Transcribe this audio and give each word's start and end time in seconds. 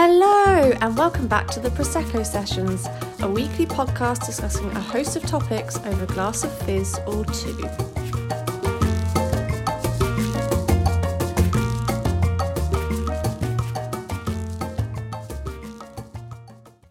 Hello, 0.00 0.70
and 0.80 0.96
welcome 0.96 1.26
back 1.26 1.48
to 1.48 1.58
the 1.58 1.70
Prosecco 1.70 2.24
Sessions, 2.24 2.86
a 3.18 3.28
weekly 3.28 3.66
podcast 3.66 4.24
discussing 4.24 4.70
a 4.70 4.80
host 4.80 5.16
of 5.16 5.24
topics 5.24 5.76
over 5.78 6.04
a 6.04 6.06
glass 6.06 6.44
of 6.44 6.56
fizz 6.58 7.00
or 7.04 7.24
two. 7.24 7.60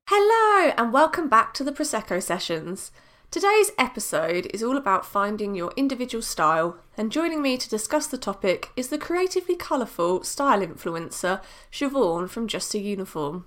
Hello, 0.09 0.73
and 0.77 0.91
welcome 0.91 1.29
back 1.29 1.53
to 1.53 1.63
the 1.63 1.71
Prosecco 1.71 2.21
Sessions. 2.21 2.91
Today's 3.29 3.71
episode 3.77 4.47
is 4.53 4.63
all 4.63 4.77
about 4.77 5.05
finding 5.05 5.53
your 5.53 5.73
individual 5.75 6.21
style, 6.21 6.77
and 6.97 7.11
joining 7.11 7.41
me 7.41 7.57
to 7.57 7.69
discuss 7.69 8.07
the 8.07 8.17
topic 8.17 8.69
is 8.77 8.87
the 8.87 8.97
creatively 8.97 9.53
colourful 9.53 10.23
style 10.23 10.61
influencer 10.61 11.41
Siobhan 11.69 12.29
from 12.29 12.47
Just 12.47 12.73
a 12.73 12.79
Uniform. 12.79 13.43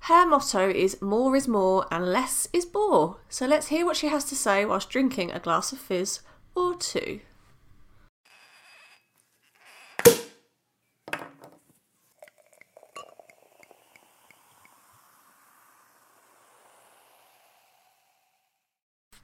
Her 0.00 0.26
motto 0.26 0.70
is 0.70 1.02
more 1.02 1.36
is 1.36 1.46
more 1.46 1.86
and 1.90 2.10
less 2.10 2.48
is 2.54 2.64
bore, 2.64 3.18
so 3.28 3.44
let's 3.46 3.68
hear 3.68 3.84
what 3.84 3.98
she 3.98 4.08
has 4.08 4.24
to 4.24 4.34
say 4.34 4.64
whilst 4.64 4.88
drinking 4.88 5.32
a 5.32 5.38
glass 5.38 5.72
of 5.72 5.78
fizz 5.78 6.20
or 6.54 6.74
two. 6.74 7.20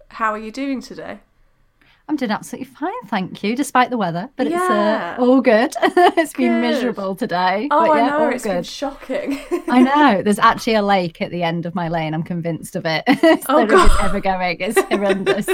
How 0.09 0.33
are 0.33 0.39
you 0.39 0.51
doing 0.51 0.81
today? 0.81 1.21
I'm 2.11 2.17
doing 2.17 2.31
absolutely 2.31 2.73
fine, 2.73 3.03
thank 3.09 3.43
you, 3.45 3.55
despite 3.55 3.91
the 3.91 3.99
weather. 3.99 4.31
But 4.37 4.49
Yeah. 4.49 5.13
it's 5.13 5.19
uh, 5.21 5.23
all 5.23 5.43
good. 5.43 5.75
it's 6.17 6.33
been 6.33 6.63
miserable 6.63 7.15
today. 7.15 7.69
Oh, 7.71 7.87
but 7.87 7.91
I 7.91 8.09
know, 8.09 8.29
it's 8.31 8.45
been 8.45 8.57
good. 8.57 8.67
shocking. 8.67 9.39
I 9.69 9.83
know. 9.83 10.23
There's 10.25 10.39
actually 10.39 10.77
a 10.77 10.83
lake 10.83 11.21
at 11.21 11.31
the 11.31 11.43
end 11.43 11.67
of 11.67 11.75
my 11.75 11.89
lane. 11.89 12.15
I'm 12.15 12.23
convinced 12.23 12.77
of 12.77 12.87
it. 12.87 13.05
so 13.21 13.45
Oh, 13.51 13.59
if 13.59 13.65
it's 13.71 13.73
God. 13.73 14.05
ever 14.07 14.21
going, 14.21 14.57
it's 14.59 14.81
horrendous. 14.85 15.49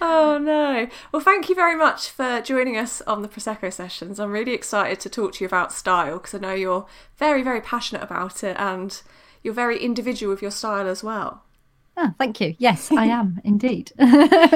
Oh 0.00 0.38
no. 0.40 0.86
Well, 1.10 1.20
thank 1.20 1.48
you 1.48 1.56
very 1.56 1.74
much 1.74 2.10
for 2.10 2.40
joining 2.42 2.76
us 2.76 3.00
on 3.02 3.22
the 3.22 3.28
Prosecco 3.28 3.72
sessions. 3.72 4.20
I'm 4.20 4.30
really 4.30 4.52
excited 4.54 5.00
to 5.00 5.08
talk 5.08 5.32
to 5.34 5.44
you 5.44 5.48
about 5.48 5.72
style 5.72 6.18
because 6.18 6.34
I 6.34 6.38
know 6.38 6.54
you're 6.54 6.86
very, 7.18 7.42
very 7.42 7.60
passionate 7.60 8.04
about 8.04 8.44
it 8.44 8.56
and 8.56 9.02
you're 9.42 9.52
very 9.54 9.82
individual 9.82 10.32
with 10.32 10.42
your 10.42 10.52
style 10.52 10.86
as 10.86 11.02
well. 11.02 11.42
Oh, 12.00 12.14
thank 12.18 12.40
you. 12.40 12.54
Yes, 12.58 12.90
I 12.90 13.06
am 13.06 13.40
indeed 13.44 13.92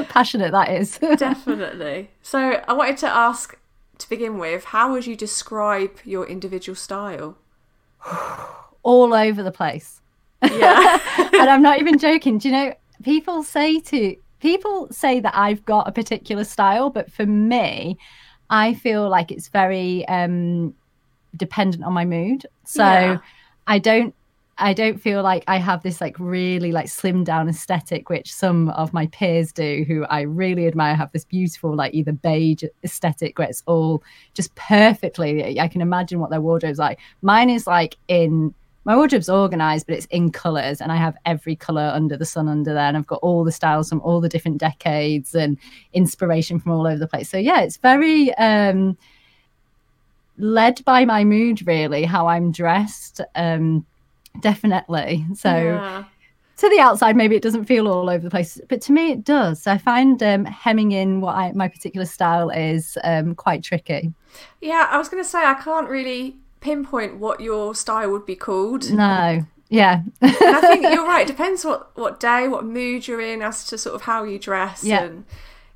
passionate. 0.09 0.53
That 0.53 0.71
is. 0.71 0.99
Definitely. 1.17 2.11
So, 2.23 2.63
I 2.67 2.73
wanted 2.73 2.97
to 2.99 3.09
ask 3.09 3.57
to 3.99 4.09
begin 4.09 4.39
with, 4.39 4.65
how 4.65 4.91
would 4.93 5.07
you 5.07 5.15
describe 5.17 5.99
your 6.05 6.27
individual 6.27 6.75
style? 6.77 7.37
all 8.83 9.15
over 9.15 9.43
the 9.43 9.53
place. 9.53 10.01
Yeah. 10.43 10.99
and 11.33 11.49
I'm 11.51 11.63
not 11.63 11.81
even 11.81 11.99
joking. 11.99 12.39
Do 12.39 12.49
you 12.49 12.55
know, 12.55 12.75
people 13.03 13.43
say 13.43 13.81
to 13.81 14.17
people 14.41 14.89
say 14.91 15.21
that 15.21 15.35
I've 15.35 15.65
got 15.65 15.89
a 15.89 15.93
particular 15.93 16.45
style, 16.45 16.91
but 16.91 17.11
for 17.11 17.25
me, 17.25 17.97
I 18.51 18.75
feel 18.75 19.09
like 19.09 19.31
it's 19.31 19.49
very 19.49 20.07
um 20.09 20.75
dependent 21.37 21.83
on 21.85 21.93
my 21.93 22.05
mood. 22.05 22.47
So 22.65 22.83
Yeah. 22.85 23.19
I 23.67 23.79
don't 23.79 24.15
I 24.59 24.73
don't 24.73 25.01
feel 25.01 25.23
like 25.23 25.45
I 25.49 25.57
have 25.57 25.83
this 25.83 26.01
like 26.01 26.17
really 26.19 26.71
like 26.71 26.87
slimmed 26.87 27.25
down 27.25 27.49
aesthetic, 27.49 28.09
which 28.09 28.33
some 28.33 28.69
of 28.71 28.93
my 28.93 29.07
peers 29.09 29.53
do, 29.53 29.85
who 29.87 30.05
I 30.05 30.23
really 30.23 30.67
admire, 30.67 30.95
have 30.95 31.13
this 31.13 31.25
beautiful 31.25 31.75
like 31.75 31.93
either 31.95 32.13
beige 32.13 32.65
aesthetic 32.85 33.39
where 33.39 33.49
it's 33.49 33.63
all 33.67 34.03
just 34.35 34.55
perfectly. 34.55 35.59
I 35.59 35.69
can 35.69 35.81
imagine 35.81 36.21
what 36.21 36.31
their 36.31 36.41
wardrobe's 36.41 36.79
like. 36.79 37.01
Mine 37.23 37.51
is 37.51 37.67
like 37.67 37.97
in 38.09 38.55
my 38.85 38.95
wardrobe's 38.95 39.31
organized, 39.31 39.87
but 39.87 39.97
it's 39.97 40.07
in 40.07 40.31
colors, 40.31 40.81
and 40.81 40.93
I 40.93 40.97
have 40.97 41.17
every 41.25 41.57
color 41.57 41.91
under 41.95 42.17
the 42.17 42.27
sun 42.27 42.49
under 42.49 42.75
there, 42.75 42.87
and 42.87 42.97
I've 42.97 43.07
got 43.07 43.21
all 43.23 43.43
the 43.43 43.53
styles 43.53 43.89
from 43.89 44.03
all 44.03 44.21
the 44.21 44.29
different 44.29 44.59
decades 44.59 45.35
and 45.35 45.59
inspiration 45.95 46.61
from 46.61 46.73
all 46.73 46.87
over 46.87 46.99
the 46.99 47.09
place. 47.09 47.31
So 47.31 47.39
yeah, 47.39 47.63
it's 47.63 47.79
very 47.79 48.35
um 48.35 48.97
led 50.37 50.85
by 50.85 51.05
my 51.05 51.25
mood, 51.25 51.67
really, 51.67 52.05
how 52.05 52.27
I'm 52.27 52.53
dressed. 52.53 53.21
Um, 53.35 53.87
definitely. 54.41 55.25
So 55.35 55.49
Yeah. 55.55 56.05
to 56.59 56.69
the 56.69 56.81
outside, 56.81 57.17
maybe 57.17 57.37
it 57.37 57.43
doesn't 57.43 57.65
feel 57.65 57.89
all 57.89 58.09
over 58.09 58.23
the 58.23 58.31
place, 58.31 58.61
but 58.69 58.81
to 58.83 58.93
me, 58.93 59.11
it 59.13 59.25
does. 59.25 59.67
I 59.67 59.79
find 59.79 60.23
um, 60.23 60.45
hemming 60.45 60.93
in 60.93 61.21
what 61.21 61.35
I, 61.35 61.53
my 61.53 61.69
particular 61.69 62.07
style 62.07 62.51
is 62.51 62.97
um, 63.05 63.35
quite 63.35 63.63
tricky. 63.63 64.13
Yeah, 64.61 64.87
I 64.91 64.99
was 64.99 65.09
going 65.09 65.23
to 65.23 65.29
say, 65.29 65.39
I 65.45 65.55
can't 65.55 65.89
really 65.89 66.37
pinpoint 66.61 67.19
what 67.19 67.41
your 67.41 67.75
style 67.75 68.11
would 68.11 68.25
be 68.27 68.37
called. 68.37 68.91
No, 68.91 69.45
yeah, 69.69 70.03
I 70.23 70.61
think 70.61 70.83
you're 70.93 71.07
right. 71.07 71.23
It 71.23 71.27
depends 71.29 71.65
what 71.65 71.97
what 71.97 72.21
day, 72.21 72.49
what 72.49 72.65
mood 72.65 73.09
you're 73.09 73.21
in, 73.21 73.43
as 73.43 73.65
to 73.67 73.79
sort 73.79 73.95
of 73.95 74.03
how 74.03 74.25
you 74.25 74.39
dress. 74.39 74.85
Yeah. 74.85 75.03
and 75.05 75.25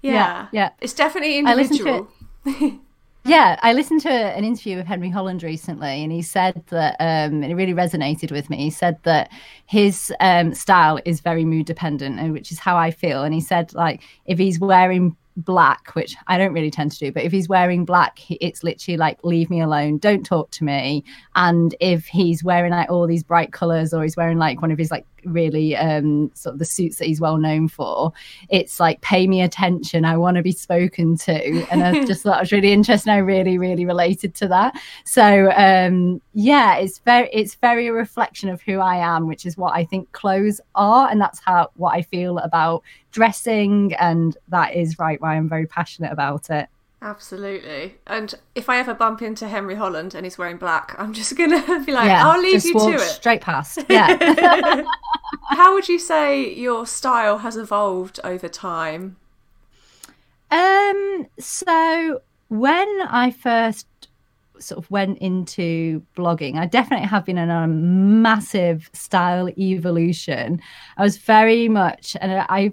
yeah, 0.03 0.13
Yeah, 0.13 0.49
yeah. 0.53 0.71
It's 0.81 0.93
definitely 0.93 1.39
I 1.45 1.55
listened 1.55 1.81
to 1.81 2.07
individual. 2.47 2.81
Yeah, 3.29 3.59
I 3.63 3.75
listened 3.75 4.01
to 4.03 4.11
an 4.11 4.43
interview 4.43 4.79
with 4.79 4.87
Henry 4.87 5.11
Holland 5.11 5.43
recently, 5.43 6.03
and 6.03 6.11
he 6.11 6.23
said 6.23 6.63
that, 6.69 6.97
um, 6.99 7.43
and 7.43 7.45
it 7.45 7.57
really 7.57 7.75
resonated 7.75 8.33
with 8.33 8.49
me. 8.49 8.57
He 8.57 8.71
said 8.71 8.99
that 9.03 9.31
his 9.67 10.11
um, 10.19 10.55
style 10.55 10.99
is 11.05 11.21
very 11.21 11.45
mood 11.45 11.67
dependent, 11.67 12.33
which 12.33 12.51
is 12.51 12.59
how 12.59 12.79
I 12.79 12.91
feel. 12.91 13.25
And 13.25 13.35
he 13.35 13.43
said, 13.43 13.75
like, 13.75 14.01
if 14.25 14.39
he's 14.39 14.59
wearing 14.59 15.15
black, 15.39 15.95
which 15.95 16.17
I 16.27 16.39
don't 16.39 16.53
really 16.53 16.71
tend 16.71 16.93
to 16.93 16.99
do, 16.99 17.13
but 17.13 17.25
if 17.25 17.33
he's 17.33 17.49
wearing 17.49 17.85
black, 17.85 18.21
it's 18.29 18.63
literally 18.63 18.97
like, 18.97 19.23
leave 19.25 19.51
me 19.51 19.61
alone, 19.61 19.99
don't 19.99 20.25
talk 20.25 20.51
to 20.53 20.65
me. 20.65 21.05
And 21.35 21.75
if 21.81 22.07
he's 22.07 22.45
wearing 22.45 22.73
like 22.73 22.91
all 22.91 23.07
these 23.07 23.23
bright 23.23 23.53
colors, 23.53 23.95
or 23.95 24.03
he's 24.03 24.17
wearing 24.17 24.39
like 24.39 24.61
one 24.61 24.71
of 24.71 24.79
his 24.79 24.91
like 24.91 25.07
really 25.25 25.77
um, 25.77 26.31
sort 26.35 26.55
of 26.55 26.59
the 26.59 26.65
suits 26.65 26.99
that 26.99 27.07
he's 27.07 27.21
well 27.21 27.39
known 27.39 27.69
for, 27.69 28.13
it's 28.51 28.81
like 28.81 29.01
pay 29.01 29.27
me 29.27 29.43
attention 29.43 30.05
i 30.05 30.17
want 30.17 30.37
to 30.37 30.43
be 30.43 30.53
spoken 30.53 31.17
to 31.17 31.67
and 31.71 31.83
i 31.83 32.05
just 32.05 32.23
thought 32.23 32.39
it 32.39 32.41
was 32.41 32.53
really 32.53 32.73
interesting 32.73 33.13
i 33.13 33.19
really 33.19 33.59
really 33.59 33.85
related 33.85 34.35
to 34.35 34.49
that 34.49 34.79
so 35.05 35.51
um 35.57 36.21
yeah 36.35 36.77
it's 36.77 36.99
very 37.01 37.29
it's 37.33 37.55
very 37.57 37.89
a 37.89 37.93
reflection 37.93 38.49
of 38.49 38.61
who 38.63 38.79
i 38.79 38.97
am 38.97 39.27
which 39.27 39.47
is 39.47 39.57
what 39.57 39.75
i 39.75 39.85
think 39.85 40.11
clothes 40.13 40.61
are 40.75 41.09
and 41.09 41.21
that's 41.21 41.41
how 41.41 41.71
what 41.75 41.95
i 41.95 42.03
feel 42.03 42.39
about 42.39 42.83
dressing 43.11 43.95
and 43.95 44.37
that 44.49 44.75
is 44.75 44.99
right 44.99 45.21
why 45.21 45.37
i'm 45.37 45.49
very 45.49 45.67
passionate 45.67 46.13
about 46.13 46.51
it 46.51 46.69
Absolutely. 47.01 47.95
And 48.09 48.35
if 48.57 48.69
I 48.69 48.79
ever 48.79 48.93
bump 48.93 49.23
into 49.23 49.47
Henry 49.47 49.77
Holland 49.77 50.17
and 50.17 50.27
he's 50.27 50.37
wearing 50.37 50.57
black, 50.57 50.97
I'm 50.99 51.13
just 51.13 51.37
gonna 51.37 51.61
be 51.87 51.93
like, 51.93 52.07
yeah 52.09 52.27
I'll 52.29 52.41
leave 52.41 52.65
you 52.65 52.73
to 52.73 52.95
it. 52.95 53.01
straight 53.01 53.41
past 53.41 53.79
yeah 53.89 54.83
How 55.51 55.75
would 55.75 55.89
you 55.89 55.99
say 55.99 56.53
your 56.55 56.87
style 56.87 57.39
has 57.39 57.57
evolved 57.57 58.21
over 58.25 58.49
time? 58.49 59.17
Um, 60.51 61.27
so 61.39 62.21
when 62.49 62.89
I 63.09 63.31
first 63.31 63.87
sort 64.59 64.79
of 64.79 64.91
went 64.91 65.19
into 65.19 66.03
blogging, 66.17 66.57
I 66.57 66.67
definitely 66.67 67.07
have 67.07 67.25
been 67.25 67.39
in 67.39 67.51
a 67.51 67.67
massive 67.67 68.91
style 68.93 69.49
evolution. 69.59 70.61
I 70.97 71.03
was 71.03 71.17
very 71.19 71.69
much, 71.69 72.17
and 72.21 72.33
I, 72.49 72.73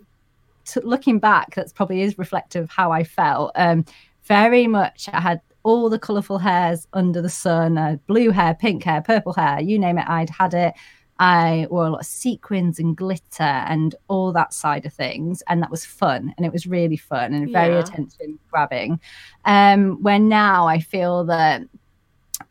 looking 0.83 1.19
back, 1.19 1.55
that's 1.55 1.73
probably 1.73 2.01
is 2.01 2.17
reflective 2.17 2.63
of 2.65 2.69
how 2.69 2.91
I 2.91 3.03
felt. 3.03 3.51
Um, 3.55 3.85
very 4.23 4.67
much, 4.67 5.09
I 5.13 5.21
had 5.21 5.41
all 5.63 5.89
the 5.89 5.99
colourful 5.99 6.37
hairs 6.37 6.87
under 6.93 7.21
the 7.21 7.29
sun, 7.29 7.77
uh, 7.77 7.97
blue 8.07 8.31
hair, 8.31 8.55
pink 8.55 8.83
hair, 8.83 9.01
purple 9.01 9.33
hair, 9.33 9.59
you 9.61 9.79
name 9.79 9.97
it, 9.97 10.07
I'd 10.07 10.29
had 10.29 10.53
it. 10.53 10.73
I 11.17 11.65
wore 11.69 11.85
a 11.85 11.89
lot 11.89 12.01
of 12.01 12.05
sequins 12.05 12.77
and 12.77 12.97
glitter 12.97 13.43
and 13.43 13.95
all 14.09 14.33
that 14.33 14.53
side 14.53 14.85
of 14.85 14.93
things, 14.93 15.41
and 15.47 15.61
that 15.61 15.71
was 15.71 15.85
fun, 15.85 16.33
and 16.35 16.45
it 16.45 16.51
was 16.51 16.67
really 16.67 16.97
fun 16.97 17.33
and 17.33 17.51
very 17.51 17.73
Yeah. 17.75 17.79
attention 17.79 18.37
grabbing. 18.51 18.99
Um, 19.45 20.01
where 20.03 20.19
now 20.19 20.67
I 20.67 20.79
feel 20.79 21.23
that 21.25 21.61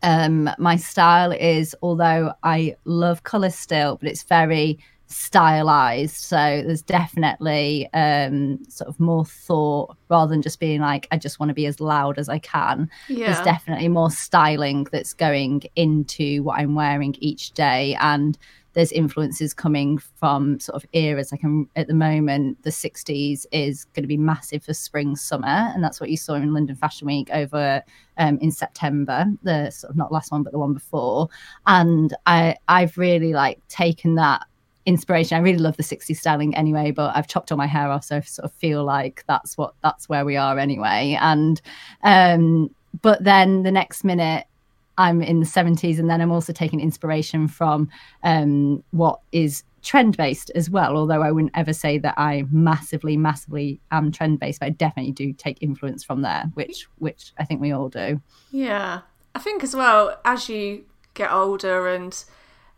um, 0.02 0.48
my 0.58 0.76
style 0.76 1.32
is, 1.32 1.76
although 1.82 2.32
I 2.42 2.76
love 2.84 3.22
color 3.22 3.50
still, 3.50 3.96
but 3.96 4.08
it's 4.08 4.22
very 4.22 4.78
stylized. 5.06 6.16
So 6.16 6.36
there's 6.36 6.82
definitely 6.82 7.88
um, 7.92 8.58
sort 8.68 8.88
of 8.88 8.98
more 8.98 9.24
thought 9.24 9.96
rather 10.08 10.30
than 10.30 10.42
just 10.42 10.60
being 10.60 10.80
like, 10.80 11.06
I 11.10 11.18
just 11.18 11.38
want 11.40 11.50
to 11.50 11.54
be 11.54 11.66
as 11.66 11.80
loud 11.80 12.18
as 12.18 12.28
I 12.28 12.38
can 12.38 12.88
Yeah. 13.08 13.32
there's 13.32 13.44
definitely 13.44 13.88
more 13.88 14.10
styling 14.10 14.86
that's 14.92 15.12
going 15.12 15.62
into 15.76 16.42
what 16.42 16.58
I'm 16.58 16.74
wearing 16.74 17.14
each 17.18 17.52
day. 17.52 17.96
And 18.00 18.38
there's 18.72 18.90
influences 18.90 19.54
coming 19.54 19.98
from 19.98 20.58
sort 20.58 20.74
of 20.82 20.88
eras. 20.92 21.30
Like 21.30 21.44
I'm, 21.44 21.68
at 21.76 21.86
the 21.86 21.94
moment, 21.94 22.60
the 22.64 22.70
60s 22.70 23.46
is 23.52 23.84
going 23.94 24.02
to 24.02 24.08
be 24.08 24.16
massive 24.16 24.64
for 24.64 24.74
spring, 24.74 25.14
summer. 25.14 25.46
And 25.46 25.82
that's 25.82 26.00
what 26.00 26.10
you 26.10 26.16
saw 26.16 26.34
in 26.34 26.52
London 26.52 26.74
Fashion 26.74 27.06
Week 27.06 27.30
over 27.32 27.82
um, 28.18 28.36
in 28.40 28.50
September, 28.50 29.26
the 29.44 29.70
sort 29.70 29.90
of 29.90 29.96
not 29.96 30.10
last 30.10 30.32
one, 30.32 30.42
but 30.42 30.52
the 30.52 30.58
one 30.58 30.74
before. 30.74 31.28
And 31.66 32.16
I, 32.26 32.56
I've 32.66 32.98
really 32.98 33.32
like 33.32 33.60
taken 33.68 34.16
that 34.16 34.44
inspiration. 34.86 35.36
I 35.36 35.40
really 35.40 35.58
love 35.58 35.76
the 35.76 35.82
60s 35.82 36.16
styling 36.16 36.54
anyway, 36.54 36.90
but 36.90 37.16
I've 37.16 37.28
chopped 37.28 37.50
all 37.50 37.58
my 37.58 37.66
hair 37.66 37.90
off, 37.90 38.04
so 38.04 38.16
I 38.16 38.20
sort 38.20 38.44
of 38.44 38.52
feel 38.52 38.84
like 38.84 39.24
that's 39.26 39.56
what 39.56 39.74
that's 39.82 40.08
where 40.08 40.24
we 40.24 40.36
are 40.36 40.58
anyway. 40.58 41.18
And 41.20 41.60
um, 42.02 42.74
but 43.02 43.24
then 43.24 43.62
the 43.62 43.72
next 43.72 44.04
minute 44.04 44.46
I'm 44.96 45.22
in 45.22 45.40
the 45.40 45.46
70s, 45.46 45.98
and 45.98 46.08
then 46.08 46.20
I'm 46.20 46.30
also 46.30 46.52
taking 46.52 46.80
inspiration 46.80 47.48
from 47.48 47.88
um, 48.22 48.84
what 48.92 49.20
is 49.32 49.64
trend 49.82 50.16
based 50.16 50.50
as 50.54 50.70
well. 50.70 50.96
Although 50.96 51.22
I 51.22 51.32
wouldn't 51.32 51.52
ever 51.56 51.72
say 51.72 51.98
that 51.98 52.14
I 52.16 52.46
massively, 52.50 53.16
massively 53.16 53.80
am 53.90 54.12
trend 54.12 54.40
based, 54.40 54.60
but 54.60 54.66
I 54.66 54.70
definitely 54.70 55.12
do 55.12 55.32
take 55.32 55.58
influence 55.60 56.04
from 56.04 56.22
there, 56.22 56.50
which 56.54 56.86
which 56.98 57.32
I 57.38 57.44
think 57.44 57.60
we 57.60 57.72
all 57.72 57.88
do. 57.88 58.20
Yeah, 58.50 59.00
I 59.34 59.38
think 59.38 59.62
as 59.62 59.74
well 59.74 60.18
as 60.24 60.48
you 60.48 60.84
get 61.14 61.30
older 61.30 61.88
and 61.88 62.24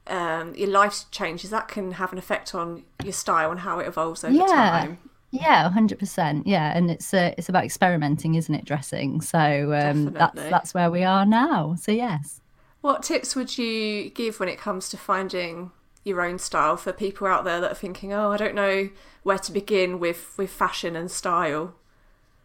um, 0.06 0.54
your 0.54 0.68
life 0.68 1.04
changes, 1.10 1.50
that 1.50 1.68
can 1.68 1.92
have 1.92 2.12
an 2.12 2.18
effect 2.18 2.54
on 2.54 2.84
your 3.02 3.12
style 3.12 3.50
and 3.50 3.60
how 3.60 3.78
it 3.78 3.86
evolves 3.86 4.24
over 4.24 4.34
yeah. 4.34 4.46
time. 4.46 4.98
Yeah, 5.30 5.68
hundred 5.70 5.98
percent. 5.98 6.46
Yeah, 6.46 6.76
and 6.76 6.90
it's 6.90 7.12
uh, 7.12 7.34
it's 7.36 7.48
about 7.48 7.64
experimenting, 7.64 8.36
isn't 8.36 8.54
it? 8.54 8.64
Dressing. 8.64 9.20
So 9.20 9.72
um, 9.74 10.12
that's 10.12 10.40
that's 10.40 10.74
where 10.74 10.90
we 10.90 11.02
are 11.02 11.26
now. 11.26 11.74
So 11.78 11.92
yes. 11.92 12.40
What 12.80 13.02
tips 13.02 13.34
would 13.34 13.58
you 13.58 14.10
give 14.10 14.38
when 14.38 14.48
it 14.48 14.58
comes 14.58 14.88
to 14.90 14.96
finding 14.96 15.72
your 16.04 16.22
own 16.22 16.38
style 16.38 16.76
for 16.76 16.92
people 16.92 17.26
out 17.26 17.44
there 17.44 17.60
that 17.60 17.72
are 17.72 17.76
thinking, 17.76 18.12
"Oh, 18.12 18.30
I 18.30 18.36
don't 18.36 18.54
know 18.54 18.88
where 19.24 19.38
to 19.38 19.52
begin 19.52 19.98
with 19.98 20.32
with 20.38 20.50
fashion 20.50 20.94
and 20.96 21.10
style"? 21.10 21.74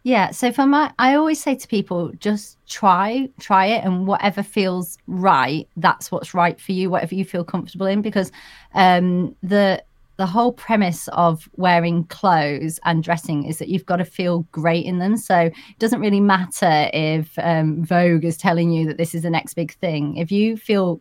Yeah, 0.04 0.32
so 0.32 0.50
for 0.52 0.66
my 0.66 0.92
I 0.98 1.14
always 1.14 1.40
say 1.40 1.54
to 1.54 1.68
people 1.68 2.10
just 2.18 2.58
try 2.66 3.28
try 3.38 3.66
it 3.66 3.84
and 3.84 4.06
whatever 4.06 4.42
feels 4.42 4.98
right, 5.06 5.68
that's 5.76 6.10
what's 6.10 6.34
right 6.34 6.60
for 6.60 6.72
you, 6.72 6.90
whatever 6.90 7.14
you 7.14 7.24
feel 7.24 7.44
comfortable 7.44 7.86
in 7.86 8.02
because 8.02 8.32
um 8.74 9.36
the 9.42 9.82
the 10.18 10.26
whole 10.26 10.52
premise 10.52 11.08
of 11.08 11.48
wearing 11.56 12.04
clothes 12.04 12.78
and 12.84 13.02
dressing 13.02 13.44
is 13.44 13.58
that 13.58 13.68
you've 13.68 13.86
got 13.86 13.96
to 13.96 14.04
feel 14.04 14.40
great 14.52 14.84
in 14.84 14.98
them. 14.98 15.16
So 15.16 15.36
it 15.36 15.78
doesn't 15.78 16.00
really 16.00 16.20
matter 16.20 16.90
if 16.92 17.36
um, 17.38 17.82
Vogue 17.84 18.24
is 18.24 18.36
telling 18.36 18.70
you 18.70 18.86
that 18.86 18.98
this 18.98 19.14
is 19.14 19.22
the 19.22 19.30
next 19.30 19.54
big 19.54 19.72
thing. 19.74 20.16
If 20.18 20.30
you 20.30 20.56
feel 20.56 21.00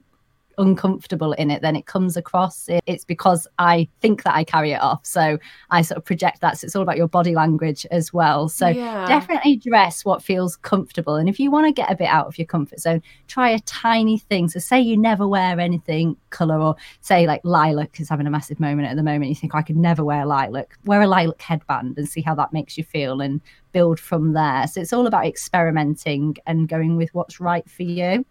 uncomfortable 0.58 1.34
in 1.34 1.52
it, 1.52 1.62
then 1.62 1.76
it 1.76 1.86
comes 1.86 2.18
across. 2.18 2.68
It's 2.86 3.06
because 3.06 3.48
I 3.60 3.88
think 4.00 4.24
that 4.24 4.36
I 4.36 4.44
carry 4.44 4.72
it 4.72 4.82
off. 4.82 5.06
So 5.06 5.38
I 5.70 5.82
sort 5.82 5.98
of 5.98 6.06
project 6.06 6.42
that. 6.42 6.58
So 6.58 6.66
it's 6.66 6.76
all 6.76 6.82
about 6.82 6.98
your 6.98 7.08
body 7.08 7.36
language 7.36 7.86
as 7.92 8.14
well. 8.14 8.50
So 8.50 8.68
yeah. 8.68 9.08
definitely 9.08 9.58
dress 9.58 10.06
what 10.06 10.24
feels 10.24 10.56
comfortable. 10.58 11.16
And 11.16 11.30
if 11.30 11.40
you 11.40 11.52
want 11.52 11.68
to 11.68 11.72
get 11.72 11.92
a 11.92 11.96
bit 11.96 12.08
out 12.08 12.28
of 12.28 12.38
your 12.38 12.48
comfort 12.48 12.80
zone, 12.80 13.02
try 13.28 13.50
a 13.50 13.60
tiny 13.60 14.18
thing. 14.18 14.50
So 14.50 14.60
say 14.60 14.80
you 14.80 14.98
never 14.98 15.28
wear 15.28 15.60
anything 15.60 16.16
color 16.30 16.60
or 16.60 16.76
say 17.02 17.28
like 17.28 17.42
lilac 17.44 18.00
is 18.00 18.10
having 18.10 18.28
a 18.28 18.32
massive 18.32 18.60
moment 18.60 18.88
at 18.88 18.96
the 18.96 19.04
moment. 19.04 19.30
You 19.30 19.36
think 19.36 19.56
oh, 19.56 19.60
I 19.60 19.64
could 19.64 19.78
never 19.78 20.04
wear 20.04 20.26
lilac. 20.26 20.78
Wear 20.86 21.02
a 21.02 21.08
lilac 21.08 21.42
headband 21.42 21.98
and 21.98 22.08
see 22.08 22.22
how 22.22 22.36
that 22.36 22.54
makes 22.54 22.78
you 22.78 22.84
feel 22.84 23.22
and 23.22 23.42
build 23.72 24.00
from 24.00 24.34
there. 24.34 24.68
So 24.68 24.82
it's 24.82 24.94
all 24.94 25.08
about 25.08 25.26
experimenting 25.26 26.38
and 26.46 26.68
going 26.68 26.98
with 26.98 27.14
what's 27.14 27.40
right 27.40 27.70
for 27.70 27.84
you. 27.84 28.26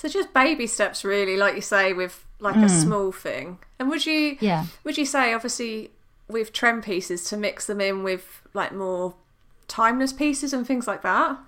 So 0.00 0.08
just 0.08 0.32
baby 0.32 0.66
steps, 0.66 1.04
really, 1.04 1.36
like 1.36 1.56
you 1.56 1.60
say, 1.60 1.92
with 1.92 2.24
like 2.38 2.54
mm. 2.54 2.64
a 2.64 2.70
small 2.70 3.12
thing. 3.12 3.58
And 3.78 3.90
would 3.90 4.06
you, 4.06 4.38
yeah, 4.40 4.64
would 4.82 4.96
you 4.96 5.04
say, 5.04 5.34
obviously, 5.34 5.90
with 6.26 6.54
trend 6.54 6.84
pieces 6.84 7.24
to 7.24 7.36
mix 7.36 7.66
them 7.66 7.82
in 7.82 8.02
with 8.02 8.40
like 8.54 8.72
more 8.72 9.12
timeless 9.68 10.14
pieces 10.14 10.54
and 10.54 10.66
things 10.66 10.86
like 10.86 11.02
that? 11.02 11.38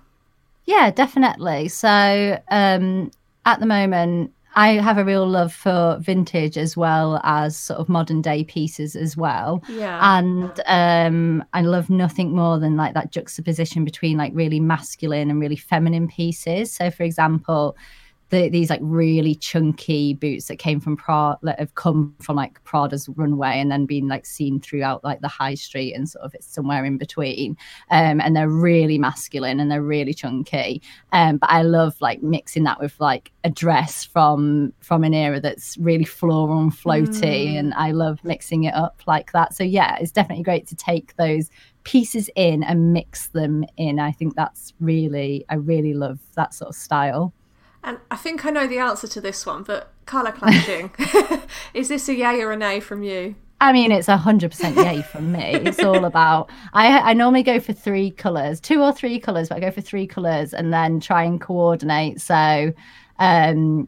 Yeah, 0.65 0.91
definitely. 0.91 1.67
So 1.69 2.39
um, 2.51 3.09
at 3.43 3.59
the 3.59 3.65
moment, 3.65 4.31
I 4.53 4.73
have 4.73 4.99
a 4.99 5.03
real 5.03 5.27
love 5.27 5.51
for 5.51 5.97
vintage 5.99 6.55
as 6.55 6.77
well 6.77 7.19
as 7.23 7.57
sort 7.57 7.79
of 7.79 7.89
modern 7.89 8.21
day 8.21 8.43
pieces 8.43 8.95
as 8.95 9.17
well. 9.17 9.63
Yeah. 9.67 9.97
And 10.19 10.61
um, 10.67 11.43
I 11.53 11.61
love 11.61 11.89
nothing 11.89 12.35
more 12.35 12.59
than 12.59 12.77
like 12.77 12.93
that 12.93 13.09
juxtaposition 13.11 13.83
between 13.83 14.15
like 14.15 14.31
really 14.35 14.59
masculine 14.59 15.31
and 15.31 15.39
really 15.39 15.55
feminine 15.55 16.07
pieces. 16.07 16.71
So, 16.71 16.91
for 16.91 17.01
example, 17.01 17.75
the, 18.33 18.49
these 18.49 18.71
like 18.71 18.79
really 18.81 19.35
chunky 19.35 20.15
boots 20.15 20.47
that 20.47 20.55
came 20.55 20.79
from 20.79 20.97
Prada 20.97 21.37
that 21.43 21.59
have 21.59 21.75
come 21.75 22.15
from 22.19 22.35
like 22.35 22.61
Prada's 22.63 23.07
runway 23.09 23.59
and 23.59 23.69
then 23.71 23.85
been 23.85 24.07
like 24.07 24.25
seen 24.25 24.59
throughout 24.59 25.03
like 25.03 25.21
the 25.21 25.27
high 25.27 25.53
street 25.53 25.93
and 25.93 26.09
sort 26.09 26.25
of 26.25 26.33
it's 26.33 26.47
somewhere 26.47 26.83
in 26.83 26.97
between. 26.97 27.55
Um, 27.91 28.19
and 28.19 28.35
they're 28.35 28.49
really 28.49 28.97
masculine 28.97 29.59
and 29.59 29.69
they're 29.69 29.83
really 29.83 30.15
chunky. 30.15 30.81
Um, 31.11 31.37
but 31.37 31.51
I 31.51 31.61
love 31.61 31.95
like 32.01 32.23
mixing 32.23 32.63
that 32.63 32.79
with 32.79 32.99
like 32.99 33.31
a 33.43 33.51
dress 33.51 34.03
from 34.03 34.73
from 34.79 35.03
an 35.03 35.13
era 35.13 35.39
that's 35.39 35.77
really 35.77 36.05
floral 36.05 36.59
and 36.59 36.71
floaty, 36.71 37.53
mm. 37.53 37.59
and 37.59 37.73
I 37.75 37.91
love 37.91 38.17
mixing 38.23 38.63
it 38.63 38.73
up 38.73 39.03
like 39.05 39.31
that. 39.33 39.53
So 39.53 39.63
yeah, 39.63 39.97
it's 40.01 40.11
definitely 40.11 40.43
great 40.43 40.65
to 40.67 40.75
take 40.75 41.15
those 41.17 41.51
pieces 41.83 42.31
in 42.35 42.63
and 42.63 42.93
mix 42.93 43.27
them 43.27 43.63
in. 43.77 43.99
I 43.99 44.11
think 44.11 44.35
that's 44.35 44.73
really 44.79 45.45
I 45.49 45.55
really 45.55 45.93
love 45.93 46.19
that 46.35 46.55
sort 46.55 46.69
of 46.69 46.75
style. 46.75 47.31
And 47.83 47.99
I 48.09 48.15
think 48.15 48.45
I 48.45 48.49
know 48.49 48.67
the 48.67 48.79
answer 48.79 49.07
to 49.07 49.21
this 49.21 49.45
one, 49.45 49.63
but 49.63 49.91
colour 50.05 50.31
clashing. 50.31 50.91
is 51.73 51.89
this 51.89 52.07
a 52.07 52.15
yay 52.15 52.41
or 52.41 52.51
a 52.51 52.57
nay 52.57 52.79
from 52.79 53.03
you? 53.03 53.35
I 53.59 53.71
mean, 53.71 53.91
it's 53.91 54.09
a 54.09 54.17
hundred 54.17 54.51
percent 54.51 54.75
yay 54.75 55.01
from 55.01 55.31
me. 55.31 55.55
It's 55.55 55.79
all 55.79 56.05
about. 56.13 56.49
I 56.73 57.11
I 57.11 57.13
normally 57.13 57.43
go 57.43 57.59
for 57.59 57.73
three 57.73 58.11
colors, 58.11 58.59
two 58.59 58.81
or 58.81 58.91
three 58.91 59.19
colors, 59.19 59.49
but 59.49 59.57
I 59.57 59.61
go 59.61 59.71
for 59.71 59.81
three 59.81 60.07
colors 60.07 60.53
and 60.53 60.73
then 60.73 60.99
try 60.99 61.23
and 61.23 61.39
coordinate. 61.39 62.19
So, 62.19 62.73
um, 63.19 63.87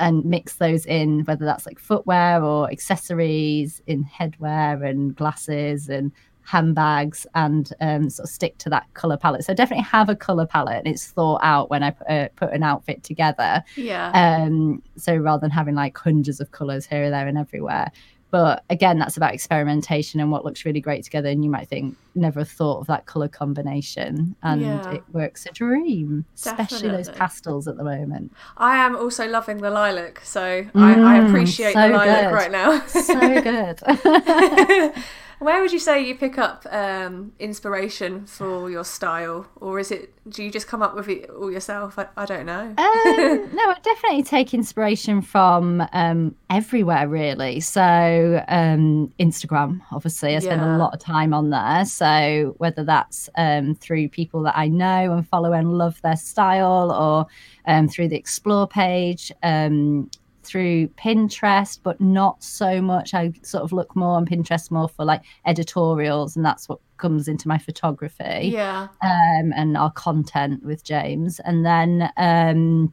and 0.00 0.24
mix 0.24 0.56
those 0.56 0.84
in, 0.86 1.20
whether 1.24 1.44
that's 1.44 1.66
like 1.66 1.78
footwear 1.78 2.42
or 2.42 2.70
accessories, 2.70 3.80
in 3.86 4.04
headwear 4.04 4.84
and 4.88 5.14
glasses 5.14 5.88
and 5.88 6.10
handbags 6.44 7.26
and 7.34 7.72
um, 7.80 8.10
sort 8.10 8.28
of 8.28 8.30
stick 8.30 8.58
to 8.58 8.70
that 8.70 8.92
color 8.94 9.16
palette. 9.16 9.44
So 9.44 9.54
definitely 9.54 9.84
have 9.84 10.08
a 10.08 10.16
color 10.16 10.46
palette 10.46 10.78
and 10.78 10.86
it's 10.86 11.06
thought 11.06 11.40
out 11.42 11.70
when 11.70 11.82
I 11.82 11.90
put, 11.90 12.08
uh, 12.08 12.28
put 12.36 12.52
an 12.52 12.62
outfit 12.62 13.02
together. 13.02 13.64
Yeah. 13.76 14.10
Um, 14.12 14.82
so 14.96 15.16
rather 15.16 15.40
than 15.40 15.50
having 15.50 15.74
like 15.74 15.96
hundreds 15.96 16.40
of 16.40 16.50
colors 16.50 16.86
here, 16.86 17.10
there, 17.10 17.26
and 17.26 17.38
everywhere. 17.38 17.90
But 18.34 18.64
again, 18.68 18.98
that's 18.98 19.16
about 19.16 19.32
experimentation 19.32 20.18
and 20.18 20.32
what 20.32 20.44
looks 20.44 20.64
really 20.64 20.80
great 20.80 21.04
together. 21.04 21.28
And 21.28 21.44
you 21.44 21.50
might 21.50 21.68
think, 21.68 21.96
never 22.16 22.42
thought 22.42 22.80
of 22.80 22.88
that 22.88 23.06
color 23.06 23.28
combination. 23.28 24.34
And 24.42 24.60
yeah. 24.60 24.94
it 24.94 25.04
works 25.12 25.46
a 25.46 25.52
dream, 25.52 26.24
Definitely. 26.42 26.64
especially 26.64 26.88
those 26.96 27.10
pastels 27.10 27.68
at 27.68 27.76
the 27.76 27.84
moment. 27.84 28.32
I 28.56 28.78
am 28.78 28.96
also 28.96 29.28
loving 29.28 29.58
the 29.58 29.70
lilac. 29.70 30.20
So 30.24 30.64
mm, 30.64 30.70
I, 30.74 31.18
I, 31.18 31.20
mm, 31.20 31.28
appreciate 31.28 31.74
so 31.74 31.82
the 31.82 31.94
lilac 31.94 32.30
good. 32.30 32.34
right 32.34 32.50
now. 32.50 32.84
so 32.86 33.40
good. 33.40 34.94
Where 35.44 35.60
would 35.60 35.72
you 35.72 35.78
say 35.78 36.02
you 36.02 36.14
pick 36.14 36.38
up 36.38 36.64
um, 36.70 37.32
inspiration 37.38 38.24
for 38.24 38.70
your 38.70 38.82
style, 38.82 39.46
or 39.56 39.78
is 39.78 39.90
it 39.90 40.14
do 40.26 40.42
you 40.42 40.50
just 40.50 40.66
come 40.66 40.80
up 40.80 40.94
with 40.94 41.06
it 41.06 41.28
all 41.28 41.52
yourself? 41.52 41.98
I, 41.98 42.06
I 42.16 42.24
don't 42.24 42.46
know. 42.46 42.62
um, 42.62 42.74
no, 42.78 43.62
I 43.62 43.76
definitely 43.82 44.22
take 44.22 44.54
inspiration 44.54 45.20
from 45.20 45.86
um, 45.92 46.34
everywhere, 46.48 47.08
really. 47.08 47.60
So 47.60 48.42
um, 48.48 49.12
Instagram, 49.20 49.82
obviously, 49.92 50.34
I 50.34 50.38
spend 50.38 50.62
yeah. 50.62 50.76
a 50.76 50.78
lot 50.78 50.94
of 50.94 51.00
time 51.00 51.34
on 51.34 51.50
there. 51.50 51.84
So 51.84 52.54
whether 52.56 52.82
that's 52.82 53.28
um, 53.36 53.74
through 53.74 54.08
people 54.08 54.44
that 54.44 54.56
I 54.56 54.68
know 54.68 55.12
and 55.12 55.28
follow 55.28 55.52
and 55.52 55.76
love 55.76 56.00
their 56.00 56.16
style, 56.16 56.90
or 56.90 57.26
um, 57.66 57.86
through 57.86 58.08
the 58.08 58.16
explore 58.16 58.66
page 58.66 59.30
through 60.44 60.88
Pinterest, 60.88 61.78
but 61.82 62.00
not 62.00 62.42
so 62.42 62.80
much. 62.80 63.14
I 63.14 63.32
sort 63.42 63.64
of 63.64 63.72
look 63.72 63.94
more 63.96 64.16
on 64.16 64.26
Pinterest 64.26 64.70
more 64.70 64.88
for 64.88 65.04
like 65.04 65.22
editorials, 65.46 66.36
and 66.36 66.44
that's 66.44 66.68
what 66.68 66.78
comes 66.96 67.28
into 67.28 67.48
my 67.48 67.58
photography. 67.58 68.50
Yeah. 68.52 68.88
Um, 69.02 69.52
and 69.54 69.76
our 69.76 69.90
content 69.92 70.64
with 70.64 70.84
James. 70.84 71.40
And 71.40 71.64
then 71.64 72.10
um, 72.16 72.92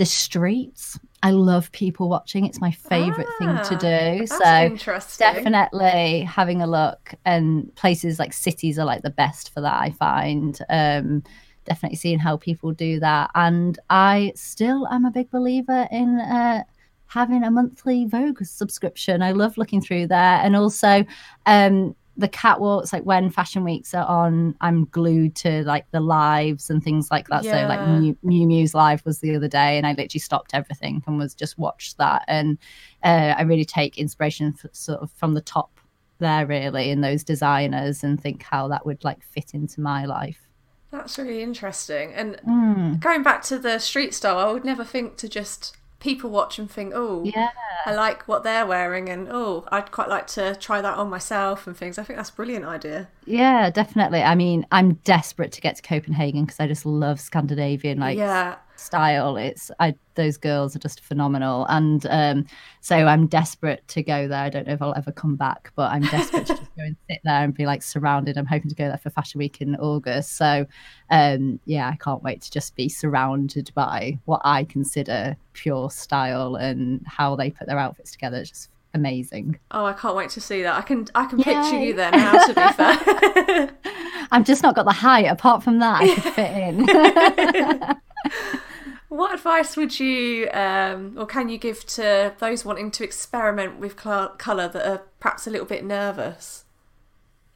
the 0.00 0.06
streets. 0.06 0.98
I 1.22 1.32
love 1.32 1.70
people 1.72 2.08
watching. 2.08 2.46
It's 2.46 2.62
my 2.62 2.70
favorite 2.70 3.26
ah, 3.28 3.38
thing 3.38 3.78
to 3.78 3.86
ah, 3.86 4.16
do. 4.16 4.26
so 4.26 4.96
definitely 5.18 6.22
having 6.22 6.62
a 6.62 6.66
look 6.66 7.14
and 7.26 7.74
places 7.74 8.18
like 8.18 8.32
cities 8.32 8.78
are 8.78 8.86
like 8.86 9.02
the 9.02 9.10
best 9.10 9.52
for 9.52 9.60
that 9.60 9.78
I 9.78 9.90
find. 9.90 10.58
Um 10.70 11.22
definitely 11.64 11.96
seeing 11.96 12.18
how 12.18 12.36
people 12.36 12.72
do 12.72 13.00
that. 13.00 13.30
And 13.34 13.78
I 13.90 14.32
still 14.34 14.86
am 14.88 15.04
a 15.04 15.10
big 15.10 15.30
believer 15.30 15.88
in 15.90 16.18
uh, 16.20 16.64
having 17.06 17.42
a 17.42 17.50
monthly 17.50 18.06
Vogue 18.06 18.42
subscription. 18.44 19.22
I 19.22 19.32
love 19.32 19.58
looking 19.58 19.80
through 19.80 20.08
there. 20.08 20.40
And 20.42 20.56
also, 20.56 21.04
um, 21.46 21.94
the 22.16 22.28
catwalks 22.28 22.92
like 22.92 23.04
when 23.04 23.30
fashion 23.30 23.64
weeks 23.64 23.94
are 23.94 24.04
on 24.04 24.54
i'm 24.60 24.84
glued 24.86 25.34
to 25.34 25.62
like 25.64 25.90
the 25.90 26.00
lives 26.00 26.68
and 26.68 26.82
things 26.82 27.10
like 27.10 27.26
that 27.28 27.42
yeah. 27.42 27.62
so 27.62 27.68
like 27.68 27.80
Miu, 27.80 28.16
Miu 28.24 28.46
Miu's 28.46 28.74
live 28.74 29.04
was 29.06 29.20
the 29.20 29.34
other 29.34 29.48
day 29.48 29.78
and 29.78 29.86
i 29.86 29.90
literally 29.90 30.20
stopped 30.20 30.50
everything 30.52 31.02
and 31.06 31.18
was 31.18 31.34
just 31.34 31.58
watched 31.58 31.96
that 31.98 32.24
and 32.28 32.58
uh, 33.04 33.34
i 33.38 33.42
really 33.42 33.64
take 33.64 33.96
inspiration 33.96 34.52
for, 34.52 34.68
sort 34.72 35.00
of 35.00 35.10
from 35.12 35.34
the 35.34 35.40
top 35.40 35.80
there 36.18 36.46
really 36.46 36.90
in 36.90 37.00
those 37.00 37.24
designers 37.24 38.04
and 38.04 38.20
think 38.20 38.42
how 38.42 38.68
that 38.68 38.84
would 38.84 39.02
like 39.02 39.22
fit 39.22 39.54
into 39.54 39.80
my 39.80 40.04
life 40.04 40.49
that's 40.90 41.18
really 41.18 41.42
interesting. 41.42 42.12
And 42.12 42.36
mm. 42.46 43.00
going 43.00 43.22
back 43.22 43.42
to 43.44 43.58
the 43.58 43.78
street 43.78 44.14
style, 44.14 44.38
I 44.38 44.52
would 44.52 44.64
never 44.64 44.84
think 44.84 45.16
to 45.18 45.28
just 45.28 45.76
people 46.00 46.30
watch 46.30 46.58
and 46.58 46.70
think, 46.70 46.92
oh, 46.96 47.22
yeah, 47.24 47.50
I 47.86 47.94
like 47.94 48.26
what 48.26 48.42
they're 48.42 48.66
wearing, 48.66 49.08
and 49.08 49.28
oh, 49.30 49.66
I'd 49.70 49.92
quite 49.92 50.08
like 50.08 50.26
to 50.28 50.56
try 50.56 50.80
that 50.80 50.98
on 50.98 51.08
myself 51.08 51.66
and 51.66 51.76
things. 51.76 51.98
I 51.98 52.02
think 52.02 52.18
that's 52.18 52.30
a 52.30 52.34
brilliant 52.34 52.64
idea. 52.64 53.08
Yeah, 53.26 53.70
definitely. 53.70 54.22
I 54.22 54.34
mean, 54.34 54.66
I'm 54.72 54.94
desperate 55.04 55.52
to 55.52 55.60
get 55.60 55.76
to 55.76 55.82
Copenhagen 55.82 56.44
because 56.44 56.58
I 56.58 56.66
just 56.66 56.84
love 56.84 57.20
Scandinavian 57.20 58.00
like 58.00 58.18
yeah. 58.18 58.56
Style. 58.80 59.36
It's 59.36 59.70
I 59.78 59.94
those 60.14 60.36
girls 60.36 60.74
are 60.74 60.78
just 60.80 61.00
phenomenal, 61.00 61.66
and 61.68 62.04
um, 62.10 62.46
so 62.80 62.96
I'm 62.96 63.26
desperate 63.26 63.86
to 63.88 64.02
go 64.02 64.26
there. 64.28 64.42
I 64.42 64.48
don't 64.48 64.66
know 64.66 64.74
if 64.74 64.82
I'll 64.82 64.94
ever 64.96 65.12
come 65.12 65.36
back, 65.36 65.72
but 65.76 65.90
I'm 65.92 66.02
desperate 66.02 66.46
to 66.46 66.54
just 66.54 66.76
go 66.76 66.82
and 66.82 66.96
sit 67.08 67.20
there 67.24 67.44
and 67.44 67.54
be 67.54 67.66
like 67.66 67.82
surrounded. 67.82 68.36
I'm 68.36 68.46
hoping 68.46 68.70
to 68.70 68.74
go 68.74 68.88
there 68.88 68.98
for 68.98 69.10
Fashion 69.10 69.38
Week 69.38 69.60
in 69.60 69.76
August. 69.76 70.36
So 70.36 70.66
um, 71.10 71.60
yeah, 71.64 71.88
I 71.88 71.96
can't 71.96 72.22
wait 72.22 72.42
to 72.42 72.50
just 72.50 72.74
be 72.76 72.88
surrounded 72.88 73.70
by 73.74 74.18
what 74.24 74.40
I 74.44 74.64
consider 74.64 75.36
pure 75.52 75.90
style 75.90 76.56
and 76.56 77.04
how 77.06 77.36
they 77.36 77.50
put 77.50 77.66
their 77.66 77.78
outfits 77.78 78.12
together. 78.12 78.38
It's 78.38 78.50
just 78.50 78.70
amazing. 78.94 79.58
Oh, 79.70 79.84
I 79.84 79.92
can't 79.92 80.16
wait 80.16 80.30
to 80.30 80.40
see 80.40 80.62
that. 80.62 80.76
I 80.76 80.82
can 80.82 81.06
I 81.14 81.26
can 81.26 81.38
Yay. 81.38 81.44
picture 81.44 81.78
you 81.78 81.94
there 81.94 82.10
now. 82.10 82.46
To 82.46 82.54
be 82.54 82.72
fair, 82.72 83.70
I've 84.30 84.44
just 84.44 84.62
not 84.62 84.74
got 84.74 84.84
the 84.84 84.92
height. 84.92 85.26
Apart 85.26 85.62
from 85.62 85.78
that, 85.80 86.02
I 86.02 86.14
could 86.14 86.32
fit 86.34 86.56
in. 86.56 87.96
what 89.10 89.34
advice 89.34 89.76
would 89.76 89.98
you, 89.98 90.48
um, 90.52 91.16
or 91.18 91.26
can 91.26 91.48
you 91.48 91.58
give 91.58 91.84
to 91.84 92.32
those 92.38 92.64
wanting 92.64 92.92
to 92.92 93.04
experiment 93.04 93.80
with 93.80 94.00
cl- 94.00 94.30
color 94.38 94.68
that 94.68 94.88
are 94.88 95.02
perhaps 95.18 95.48
a 95.48 95.50
little 95.50 95.66
bit 95.66 95.84
nervous? 95.84 96.64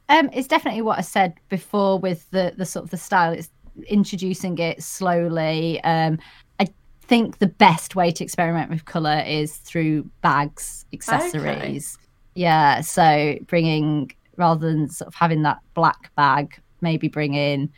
Um, 0.09 0.29
it's 0.33 0.49
definitely 0.49 0.81
what 0.81 0.99
I 0.99 1.01
said 1.01 1.33
before 1.47 1.97
with 1.97 2.29
the 2.31 2.53
the 2.57 2.65
sort 2.65 2.83
of 2.83 2.91
the 2.91 2.97
style. 2.97 3.31
It's 3.31 3.49
introducing 3.87 4.57
it 4.59 4.83
slowly. 4.83 5.81
Um, 5.85 6.19
I 6.59 6.67
think 7.01 7.39
the 7.39 7.47
best 7.47 7.95
way 7.95 8.11
to 8.11 8.23
experiment 8.23 8.69
with 8.69 8.83
color 8.83 9.23
is 9.25 9.55
through 9.55 10.09
bags, 10.21 10.85
accessories. 10.91 11.95
Okay. 11.95 12.05
Yeah, 12.35 12.81
so 12.81 13.37
bringing 13.47 14.11
rather 14.35 14.69
than 14.69 14.89
sort 14.89 15.07
of 15.07 15.15
having 15.15 15.43
that 15.43 15.59
black 15.73 16.13
bag, 16.15 16.61
maybe 16.81 17.07
bring 17.07 17.33
in 17.33 17.71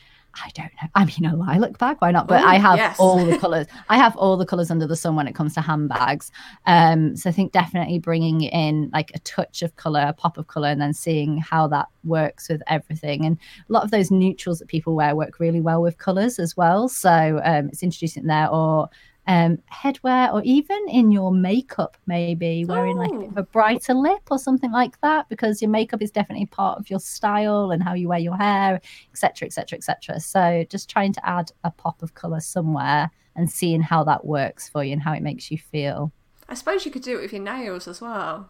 I 0.44 0.50
don't 0.53 0.72
know. 0.82 0.89
I 0.96 1.06
mean, 1.06 1.25
a 1.25 1.36
lilac 1.36 1.77
bag, 1.77 1.98
why 2.00 2.12
not? 2.12 2.27
But 2.27 2.41
Ooh, 2.41 2.46
I 2.46 2.58
have 2.58 2.77
yes. 2.77 2.98
all 3.00 3.24
the 3.24 3.38
colors. 3.39 3.67
I 3.89 3.98
have 3.98 4.15
all 4.17 4.38
the 4.38 4.46
colors 4.46 4.70
under 4.70 4.88
the 4.88 4.96
sun 4.96 5.15
when 5.15 5.27
it 5.27 5.36
comes 5.36 5.53
to 5.56 5.62
handbags. 5.62 6.32
Um, 6.65 7.15
so 7.15 7.29
I 7.29 7.34
think 7.34 7.51
definitely 7.51 8.00
bringing 8.00 8.41
in 8.41 8.89
like 8.94 9.12
a 9.13 9.20
touch 9.20 9.62
of 9.62 9.75
color, 9.75 10.06
a 10.08 10.13
pop 10.13 10.38
of 10.38 10.48
color, 10.48 10.67
and 10.70 10.82
then 10.82 10.94
seeing 10.94 11.38
how 11.38 11.67
that 11.67 11.88
works 12.03 12.50
with 12.50 12.62
everything. 12.67 13.25
And 13.25 13.38
a 13.70 13.74
lot 13.74 13.84
of 13.84 13.91
those 13.91 14.12
neutrals 14.12 14.60
that 14.60 14.67
people 14.67 14.96
wear 14.96 15.15
work 15.15 15.39
really 15.39 15.62
well 15.62 15.82
with 15.82 15.98
colors 15.98 16.39
as 16.39 16.56
well. 16.56 16.88
So 16.88 17.41
um, 17.44 17.70
it's 17.70 17.84
introducing 17.84 18.27
there, 18.27 18.50
or 18.50 18.89
um, 19.27 19.57
headwear 19.72 20.34
or 20.34 20.41
even 20.43 20.79
in 20.89 21.12
your 21.12 21.31
makeup, 21.34 21.98
maybe 22.07 22.63
wearing 22.65 22.96
like 22.96 23.12
a, 23.12 23.41
a, 23.41 23.43
brighter 23.43 23.93
lip 23.93 24.22
or 24.31 24.39
something 24.39 24.72
like 24.72 25.00
that, 25.01 25.27
because 25.27 25.62
your 25.62 25.69
makeup 25.69 26.01
is 26.01 26.12
definitely 26.12 26.46
part 26.46 26.79
of 26.79 26.89
your 26.89 27.00
style 27.00 27.72
and 27.72 27.84
how 27.84 27.93
you 27.93 28.07
wear 28.07 28.19
your 28.19 28.38
hair, 28.38 28.79
etc., 29.12 29.48
etc., 29.48 29.77
etc. 29.77 30.19
So 30.22 30.65
just 30.69 30.89
trying 30.89 31.12
to 31.13 31.29
add 31.29 31.51
a 31.65 31.72
pop 31.72 32.01
of 32.01 32.13
color 32.13 32.39
somewhere 32.39 33.12
and 33.36 33.51
seeing 33.51 33.81
how 33.81 34.05
that 34.05 34.25
works 34.25 34.69
for 34.69 34.84
you 34.84 34.93
and 34.93 35.01
how 35.01 35.13
it 35.13 35.22
makes 35.22 35.51
you 35.51 35.57
feel. 35.57 36.13
I 36.48 36.53
suppose 36.53 36.86
you 36.86 36.91
could 36.91 37.03
do 37.03 37.17
it 37.17 37.22
with 37.22 37.34
your 37.34 37.43
nails 37.43 37.88
as 37.88 38.00
well. 38.00 38.50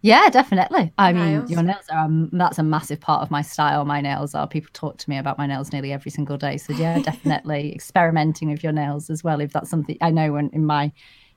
Yeah, 0.00 0.28
definitely. 0.30 0.92
I 0.96 1.12
nails. 1.12 1.48
mean, 1.48 1.52
your 1.52 1.62
nails 1.62 1.86
are 1.90 2.04
um, 2.04 2.30
that's 2.32 2.58
a 2.58 2.62
massive 2.62 3.00
part 3.00 3.22
of 3.22 3.30
my 3.30 3.42
style. 3.42 3.84
My 3.84 4.00
nails 4.00 4.34
are. 4.34 4.46
People 4.46 4.70
talk 4.72 4.96
to 4.98 5.10
me 5.10 5.18
about 5.18 5.38
my 5.38 5.46
nails 5.46 5.72
nearly 5.72 5.92
every 5.92 6.10
single 6.10 6.36
day. 6.36 6.56
So 6.56 6.72
yeah, 6.72 6.98
definitely 7.02 7.74
experimenting 7.74 8.50
with 8.50 8.62
your 8.62 8.72
nails 8.72 9.10
as 9.10 9.24
well. 9.24 9.40
If 9.40 9.52
that's 9.52 9.70
something 9.70 9.98
I 10.00 10.10
know, 10.10 10.32
when 10.32 10.50
in 10.52 10.64
my 10.64 10.92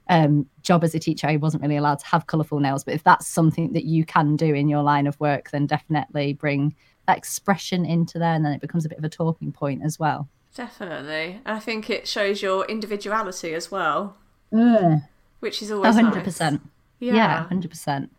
um, 0.09 0.45
job 0.61 0.83
as 0.83 0.93
a 0.93 0.99
teacher, 0.99 1.27
I 1.27 1.37
wasn't 1.37 1.63
really 1.63 1.77
allowed 1.77 1.99
to 1.99 2.05
have 2.05 2.27
colourful 2.27 2.59
nails. 2.59 2.83
But 2.83 2.93
if 2.93 3.03
that's 3.03 3.27
something 3.27 3.73
that 3.73 3.85
you 3.85 4.05
can 4.05 4.35
do 4.35 4.53
in 4.53 4.69
your 4.69 4.83
line 4.83 5.07
of 5.07 5.19
work, 5.19 5.49
then 5.49 5.65
definitely 5.65 6.33
bring 6.33 6.75
that 7.07 7.17
expression 7.17 7.83
into 7.83 8.19
there, 8.19 8.33
and 8.33 8.45
then 8.45 8.53
it 8.53 8.61
becomes 8.61 8.85
a 8.85 8.89
bit 8.89 8.99
of 8.99 9.03
a 9.03 9.09
talking 9.09 9.51
point 9.51 9.81
as 9.83 9.97
well. 9.97 10.29
Definitely, 10.53 11.41
I 11.45 11.59
think 11.59 11.89
it 11.89 12.07
shows 12.07 12.43
your 12.43 12.65
individuality 12.65 13.55
as 13.55 13.71
well, 13.71 14.17
mm. 14.53 15.01
which 15.39 15.63
is 15.63 15.71
always 15.71 15.95
hundred 15.95 16.23
percent. 16.23 16.61
Yeah, 16.99 17.47
hundred 17.47 17.71
percent. 17.71 18.11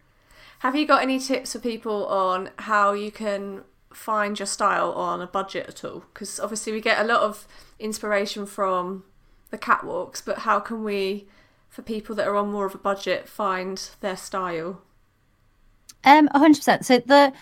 Have 0.63 0.77
you 0.77 0.87
got 0.87 1.03
any 1.03 1.19
tips 1.19 1.55
for 1.55 1.59
people 1.59 2.07
on 2.07 2.51
how 2.55 2.93
you 2.93 3.11
can 3.11 3.63
find 3.93 4.39
your 4.39 4.47
style 4.47 4.93
on 4.93 5.21
a 5.21 5.27
budget 5.27 5.67
at 5.67 5.85
all? 5.85 6.05
Because 6.15 6.39
obviously 6.39 6.73
we 6.73 6.81
get 6.81 7.01
a 7.01 7.05
lot 7.05 7.23
of 7.23 7.49
inspiration 7.81 8.47
from 8.47 9.03
the 9.51 9.59
catwalks, 9.59 10.25
but 10.25 10.39
how 10.39 10.61
can 10.61 10.85
we, 10.85 11.27
for 11.69 11.83
people 11.83 12.15
that 12.15 12.29
are 12.29 12.37
on 12.37 12.53
more 12.53 12.65
of 12.65 12.77
a 12.77 12.79
budget, 12.79 13.29
find 13.29 13.91
their 14.03 14.17
style? 14.17 14.81
Um, 16.05 16.29
hundred 16.33 16.59
percent. 16.59 16.87
So 16.87 16.99
the 16.99 17.33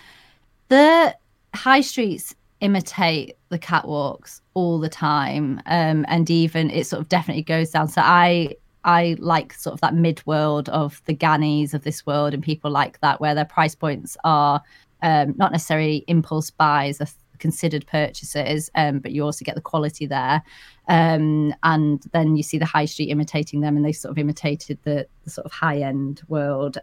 the 0.69 1.15
high 1.53 1.81
streets 1.81 2.33
imitate 2.59 3.37
the 3.49 3.59
catwalks 3.59 4.41
all 4.55 4.79
the 4.79 4.89
time, 4.89 5.61
um, 5.67 6.07
and 6.07 6.27
even 6.31 6.71
it 6.71 6.87
sort 6.87 7.03
of 7.03 7.07
definitely 7.07 7.43
goes 7.43 7.69
down. 7.69 7.87
So 7.87 8.01
I 8.03 8.55
I 8.83 9.15
like 9.19 9.53
sort 9.53 9.73
of 9.73 9.81
that 9.81 9.93
mid 9.93 10.25
world 10.25 10.69
of 10.69 11.01
the 11.05 11.15
Gannis 11.15 11.73
of 11.73 11.83
this 11.83 12.05
world 12.05 12.33
and 12.33 12.43
people 12.43 12.71
like 12.71 12.99
that, 13.01 13.21
where 13.21 13.35
their 13.35 13.45
price 13.45 13.75
points 13.75 14.17
are 14.23 14.61
um, 15.01 15.33
not 15.37 15.51
necessarily 15.51 16.03
impulse 16.07 16.49
buys, 16.49 17.01
are 17.01 17.07
considered 17.39 17.85
purchases, 17.87 18.71
um, 18.75 18.99
but 18.99 19.11
you 19.11 19.23
also 19.23 19.43
get 19.43 19.55
the 19.55 19.61
quality 19.61 20.05
there. 20.05 20.41
Um, 20.87 21.53
and 21.63 22.01
then 22.13 22.35
you 22.35 22.43
see 22.43 22.57
the 22.57 22.65
high 22.65 22.85
street 22.85 23.09
imitating 23.09 23.61
them, 23.61 23.75
and 23.75 23.85
they 23.85 23.91
sort 23.91 24.11
of 24.11 24.17
imitated 24.17 24.77
the, 24.83 25.07
the 25.23 25.29
sort 25.29 25.45
of 25.45 25.51
high 25.51 25.79
end 25.79 26.21
world. 26.27 26.77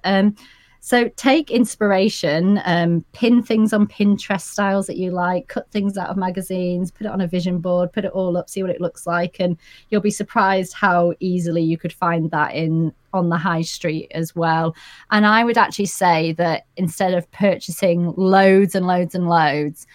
So 0.81 1.09
take 1.17 1.51
inspiration, 1.51 2.61
um, 2.65 3.05
pin 3.13 3.43
things 3.43 3.73
on 3.73 3.87
Pinterest 3.87 4.43
styles 4.43 4.87
that 4.87 4.97
you 4.97 5.11
like, 5.11 5.49
cut 5.49 5.71
things 5.71 5.99
out 5.99 6.09
of 6.09 6.17
magazines, 6.17 6.91
put 6.91 7.07
it 7.07 7.13
on 7.13 7.21
a 7.21 7.27
vision 7.27 7.59
board, 7.59 7.93
put 7.93 8.05
it 8.05 8.13
all 8.13 8.37
up, 8.37 8.49
see 8.49 8.63
what 8.63 8.71
it 8.71 8.81
looks 8.81 9.07
like, 9.07 9.41
and 9.41 9.57
you'll 9.91 10.01
be 10.01 10.11
surprised 10.11 10.73
how 10.73 11.13
easily 11.21 11.63
you 11.63 11.77
could 11.77 11.93
find 11.93 12.31
that 12.31 12.55
in 12.55 12.93
on 13.13 13.29
the 13.29 13.37
high 13.37 13.63
street 13.63 14.11
as 14.15 14.35
well. 14.37 14.75
And 15.11 15.27
I 15.27 15.45
would 15.45 15.59
actually 15.59 15.87
say 15.87 16.33
that 16.33 16.67
instead 16.77 17.15
of 17.15 17.31
purchasing 17.33 18.15
loads 18.17 18.75
and 18.75 18.87
loads 18.87 19.15
and 19.15 19.29
loads, 19.29 19.87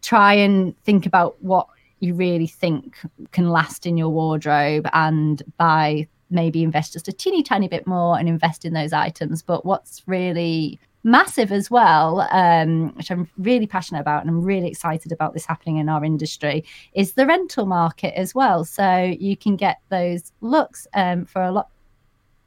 try 0.00 0.34
and 0.34 0.76
think 0.82 1.06
about 1.06 1.42
what 1.42 1.68
you 2.00 2.14
really 2.14 2.48
think 2.48 2.98
can 3.30 3.48
last 3.48 3.86
in 3.86 3.96
your 3.96 4.08
wardrobe 4.08 4.88
and 4.92 5.42
buy 5.56 6.08
maybe 6.32 6.62
invest 6.62 6.94
just 6.94 7.08
a 7.08 7.12
teeny 7.12 7.42
tiny 7.42 7.68
bit 7.68 7.86
more 7.86 8.18
and 8.18 8.28
invest 8.28 8.64
in 8.64 8.72
those 8.72 8.92
items. 8.92 9.42
But 9.42 9.64
what's 9.64 10.02
really 10.06 10.80
massive 11.04 11.50
as 11.50 11.70
well, 11.70 12.26
um, 12.30 12.94
which 12.94 13.10
I'm 13.10 13.28
really 13.38 13.66
passionate 13.66 14.00
about 14.00 14.22
and 14.22 14.30
I'm 14.30 14.42
really 14.42 14.68
excited 14.68 15.12
about 15.12 15.34
this 15.34 15.44
happening 15.44 15.78
in 15.78 15.88
our 15.88 16.04
industry, 16.04 16.64
is 16.94 17.14
the 17.14 17.26
rental 17.26 17.66
market 17.66 18.16
as 18.16 18.34
well. 18.34 18.64
So 18.64 19.14
you 19.18 19.36
can 19.36 19.56
get 19.56 19.78
those 19.88 20.32
looks 20.40 20.86
um, 20.94 21.24
for 21.24 21.42
a 21.42 21.52
lot 21.52 21.68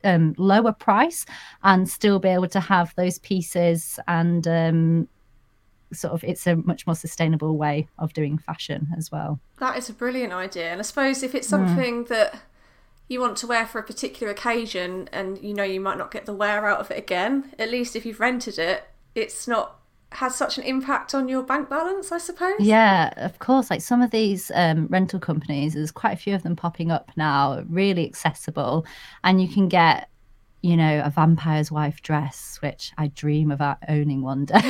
um, 0.04 0.36
lower 0.38 0.72
price 0.72 1.26
and 1.64 1.90
still 1.90 2.20
be 2.20 2.30
able 2.30 2.48
to 2.50 2.60
have 2.60 2.94
those 2.96 3.18
pieces 3.20 4.00
and 4.08 4.48
um, 4.48 5.08
sort 5.92 6.14
of 6.14 6.24
it's 6.24 6.46
a 6.48 6.56
much 6.58 6.86
more 6.86 6.96
sustainable 6.96 7.58
way 7.58 7.88
of 7.98 8.14
doing 8.14 8.38
fashion 8.38 8.88
as 8.98 9.12
well. 9.12 9.40
That 9.60 9.78
is 9.78 9.90
a 9.90 9.94
brilliant 9.94 10.32
idea. 10.34 10.72
And 10.72 10.80
I 10.80 10.84
suppose 10.84 11.24
if 11.24 11.36
it's 11.36 11.48
mm. 11.48 11.52
something 11.52 12.06
mm. 12.06 12.08
that 12.10 12.40
you 13.08 13.20
want 13.20 13.38
to 13.38 13.48
wear 13.48 13.66
for 13.66 13.80
a 13.80 13.84
particular 13.84 14.32
occasion 14.32 15.10
and 15.12 15.42
you 15.44 15.54
know 15.54 15.64
you 15.64 15.80
might 15.80 15.98
not 15.98 16.12
get 16.12 16.26
the 16.26 16.34
wear 16.34 16.68
out 16.68 16.80
of 16.80 16.92
it 16.92 16.98
again, 16.98 17.54
at 17.60 17.70
least 17.70 17.96
if 17.96 18.06
you've 18.06 18.20
rented 18.20 18.58
it, 18.58 18.84
it's 19.14 19.48
not 19.48 19.80
has 20.12 20.36
such 20.36 20.58
an 20.58 20.64
impact 20.64 21.14
on 21.14 21.28
your 21.28 21.44
bank 21.44 21.70
balance, 21.70 22.12
I 22.12 22.20
suppose. 22.20 22.56
Yeah, 22.60 23.14
of 23.18 23.40
course. 23.40 23.70
Like 23.70 23.82
some 23.82 24.02
of 24.02 24.12
these 24.12 24.52
um, 24.56 24.88
rental 24.90 25.20
companies, 25.20 25.74
there's 25.74 25.92
quite 25.92 26.14
a 26.14 26.18
few 26.18 26.34
of 26.34 26.44
them 26.44 26.56
popping 26.56 26.90
up 26.90 27.12
now, 27.18 27.64
really 27.70 28.06
accessible, 28.06 28.86
and 29.24 29.42
you 29.42 29.48
can 29.48 29.68
get 29.68 30.10
you 30.66 30.76
know, 30.76 31.04
a 31.06 31.12
Vampire's 31.12 31.72
Wife 31.72 32.02
dress, 32.02 32.58
which 32.60 32.92
I 32.98 33.10
dream 33.10 33.52
of 33.52 33.62
owning 33.88 34.24
one 34.24 34.46
day, 34.46 34.56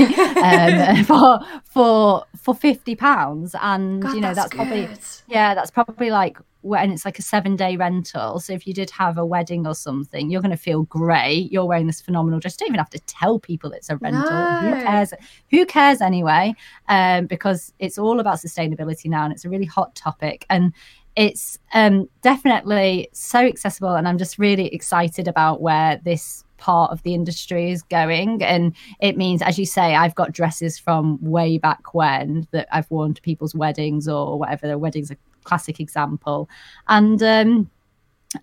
um, 0.43 1.03
for 1.05 1.39
for 1.63 2.25
for 2.35 2.53
fifty 2.53 2.97
pounds, 2.97 3.55
and 3.61 4.01
God, 4.01 4.13
you 4.13 4.19
know 4.19 4.33
that's, 4.33 4.53
that's 4.53 4.55
probably 4.55 4.89
yeah, 5.27 5.55
that's 5.55 5.71
probably 5.71 6.11
like 6.11 6.37
when 6.63 6.91
it's 6.91 7.05
like 7.05 7.17
a 7.17 7.21
seven 7.21 7.55
day 7.55 7.77
rental. 7.77 8.41
So 8.41 8.51
if 8.51 8.67
you 8.67 8.73
did 8.73 8.89
have 8.89 9.17
a 9.17 9.25
wedding 9.25 9.65
or 9.65 9.73
something, 9.73 10.29
you're 10.29 10.41
going 10.41 10.51
to 10.51 10.57
feel 10.57 10.83
great. 10.83 11.49
You're 11.49 11.65
wearing 11.65 11.87
this 11.87 12.01
phenomenal 12.01 12.41
dress. 12.41 12.55
You 12.55 12.65
don't 12.65 12.73
even 12.73 12.79
have 12.79 12.89
to 12.89 12.99
tell 13.01 13.39
people 13.39 13.71
it's 13.71 13.89
a 13.89 13.95
rental. 13.95 14.29
No. 14.29 14.59
Who 14.63 14.83
cares? 14.83 15.13
Who 15.51 15.65
cares 15.65 16.01
anyway? 16.01 16.55
Um, 16.89 17.25
because 17.27 17.71
it's 17.79 17.97
all 17.97 18.19
about 18.19 18.39
sustainability 18.39 19.05
now, 19.05 19.23
and 19.23 19.31
it's 19.31 19.45
a 19.45 19.49
really 19.49 19.63
hot 19.65 19.95
topic. 19.95 20.45
And 20.49 20.73
it's 21.15 21.57
um, 21.74 22.10
definitely 22.22 23.07
so 23.13 23.39
accessible 23.39 23.95
and 23.95 24.07
i'm 24.07 24.17
just 24.17 24.38
really 24.38 24.67
excited 24.67 25.27
about 25.27 25.62
where 25.62 26.00
this 26.03 26.45
part 26.57 26.91
of 26.91 27.03
the 27.03 27.13
industry 27.13 27.72
is 27.72 27.81
going. 27.84 28.41
And 28.43 28.75
it 29.00 29.17
means 29.17 29.41
as 29.41 29.60
you 29.60 29.65
say 29.65 29.95
i've 29.95 30.15
got 30.15 30.31
dresses 30.31 30.79
from 30.79 31.19
way 31.22 31.57
back 31.57 31.93
when 31.93 32.48
that 32.51 32.67
i've 32.72 32.89
worn 32.89 33.13
to 33.13 33.22
people's 33.22 33.55
weddings 33.55 34.07
or 34.07 34.39
whatever. 34.39 34.67
Their 34.67 34.77
weddings 34.77 35.12
a 35.12 35.17
classic 35.43 35.79
example. 35.79 36.50
And 36.88 37.22
um, 37.24 37.69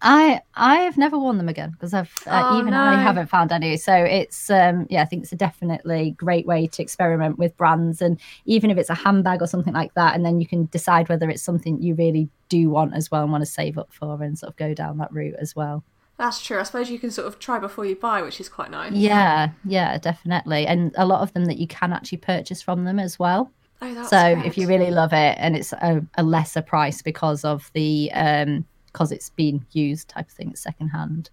I 0.00 0.40
I 0.54 0.76
have 0.76 0.96
never 0.96 1.18
worn 1.18 1.38
them 1.38 1.48
again 1.48 1.70
because 1.70 1.92
I've 1.92 2.12
uh, 2.26 2.44
Oh, 2.48 2.58
even 2.58 2.72
no. 2.72 2.80
I 2.80 2.94
haven't 2.94 3.28
found 3.28 3.52
any. 3.52 3.76
So 3.76 3.94
it's 3.94 4.48
um 4.50 4.86
yeah, 4.90 5.02
I 5.02 5.04
think 5.04 5.24
it's 5.24 5.32
a 5.32 5.36
definitely 5.36 6.12
great 6.12 6.46
way 6.46 6.66
to 6.68 6.82
experiment 6.82 7.38
with 7.38 7.56
brands 7.56 8.00
and 8.00 8.18
even 8.44 8.70
if 8.70 8.78
it's 8.78 8.90
a 8.90 8.94
handbag 8.94 9.42
or 9.42 9.46
something 9.46 9.74
like 9.74 9.94
that, 9.94 10.14
and 10.14 10.24
then 10.24 10.40
you 10.40 10.46
can 10.46 10.66
decide 10.66 11.08
whether 11.08 11.28
it's 11.28 11.42
something 11.42 11.82
you 11.82 11.94
really 11.94 12.28
do 12.48 12.70
want 12.70 12.94
as 12.94 13.10
well 13.10 13.22
and 13.22 13.32
want 13.32 13.42
to 13.42 13.50
save 13.50 13.78
up 13.78 13.92
for 13.92 14.22
and 14.22 14.38
sort 14.38 14.50
of 14.50 14.56
go 14.56 14.74
down 14.74 14.98
that 14.98 15.12
route 15.12 15.36
as 15.38 15.54
well. 15.56 15.82
That's 16.18 16.42
true. 16.42 16.60
I 16.60 16.62
suppose 16.62 16.90
you 16.90 16.98
can 16.98 17.10
sort 17.10 17.26
of 17.26 17.38
try 17.38 17.58
before 17.58 17.84
you 17.84 17.96
buy, 17.96 18.22
which 18.22 18.40
is 18.40 18.48
quite 18.48 18.70
nice. 18.70 18.92
Yeah, 18.92 19.50
yeah, 19.64 19.98
definitely. 19.98 20.66
And 20.66 20.94
a 20.96 21.06
lot 21.06 21.22
of 21.22 21.32
them 21.32 21.46
that 21.46 21.58
you 21.58 21.66
can 21.66 21.92
actually 21.92 22.18
purchase 22.18 22.62
from 22.62 22.84
them 22.84 22.98
as 22.98 23.18
well. 23.18 23.50
Oh, 23.80 23.92
that's 23.92 24.10
so 24.10 24.36
good. 24.36 24.46
if 24.46 24.56
you 24.56 24.68
really 24.68 24.92
love 24.92 25.12
it 25.12 25.36
and 25.40 25.56
it's 25.56 25.72
a, 25.72 26.06
a 26.16 26.22
lesser 26.22 26.62
price 26.62 27.02
because 27.02 27.44
of 27.44 27.68
the 27.74 28.12
um 28.12 28.64
because 28.92 29.12
it's 29.12 29.30
been 29.30 29.64
used 29.72 30.08
type 30.08 30.28
of 30.28 30.32
thing, 30.34 30.50
it's 30.50 30.60
secondhand. 30.62 31.30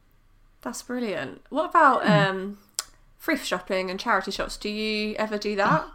That's 0.62 0.82
brilliant. 0.82 1.42
What 1.50 1.70
about 1.70 2.04
Hmm. 2.06 2.12
um, 2.12 2.58
thrift 3.20 3.46
shopping 3.46 3.90
and 3.90 4.00
charity 4.00 4.32
shops? 4.32 4.58
Do 4.58 4.70
you 4.70 5.16
ever 5.16 5.38
do 5.38 5.56
that? 5.56 5.86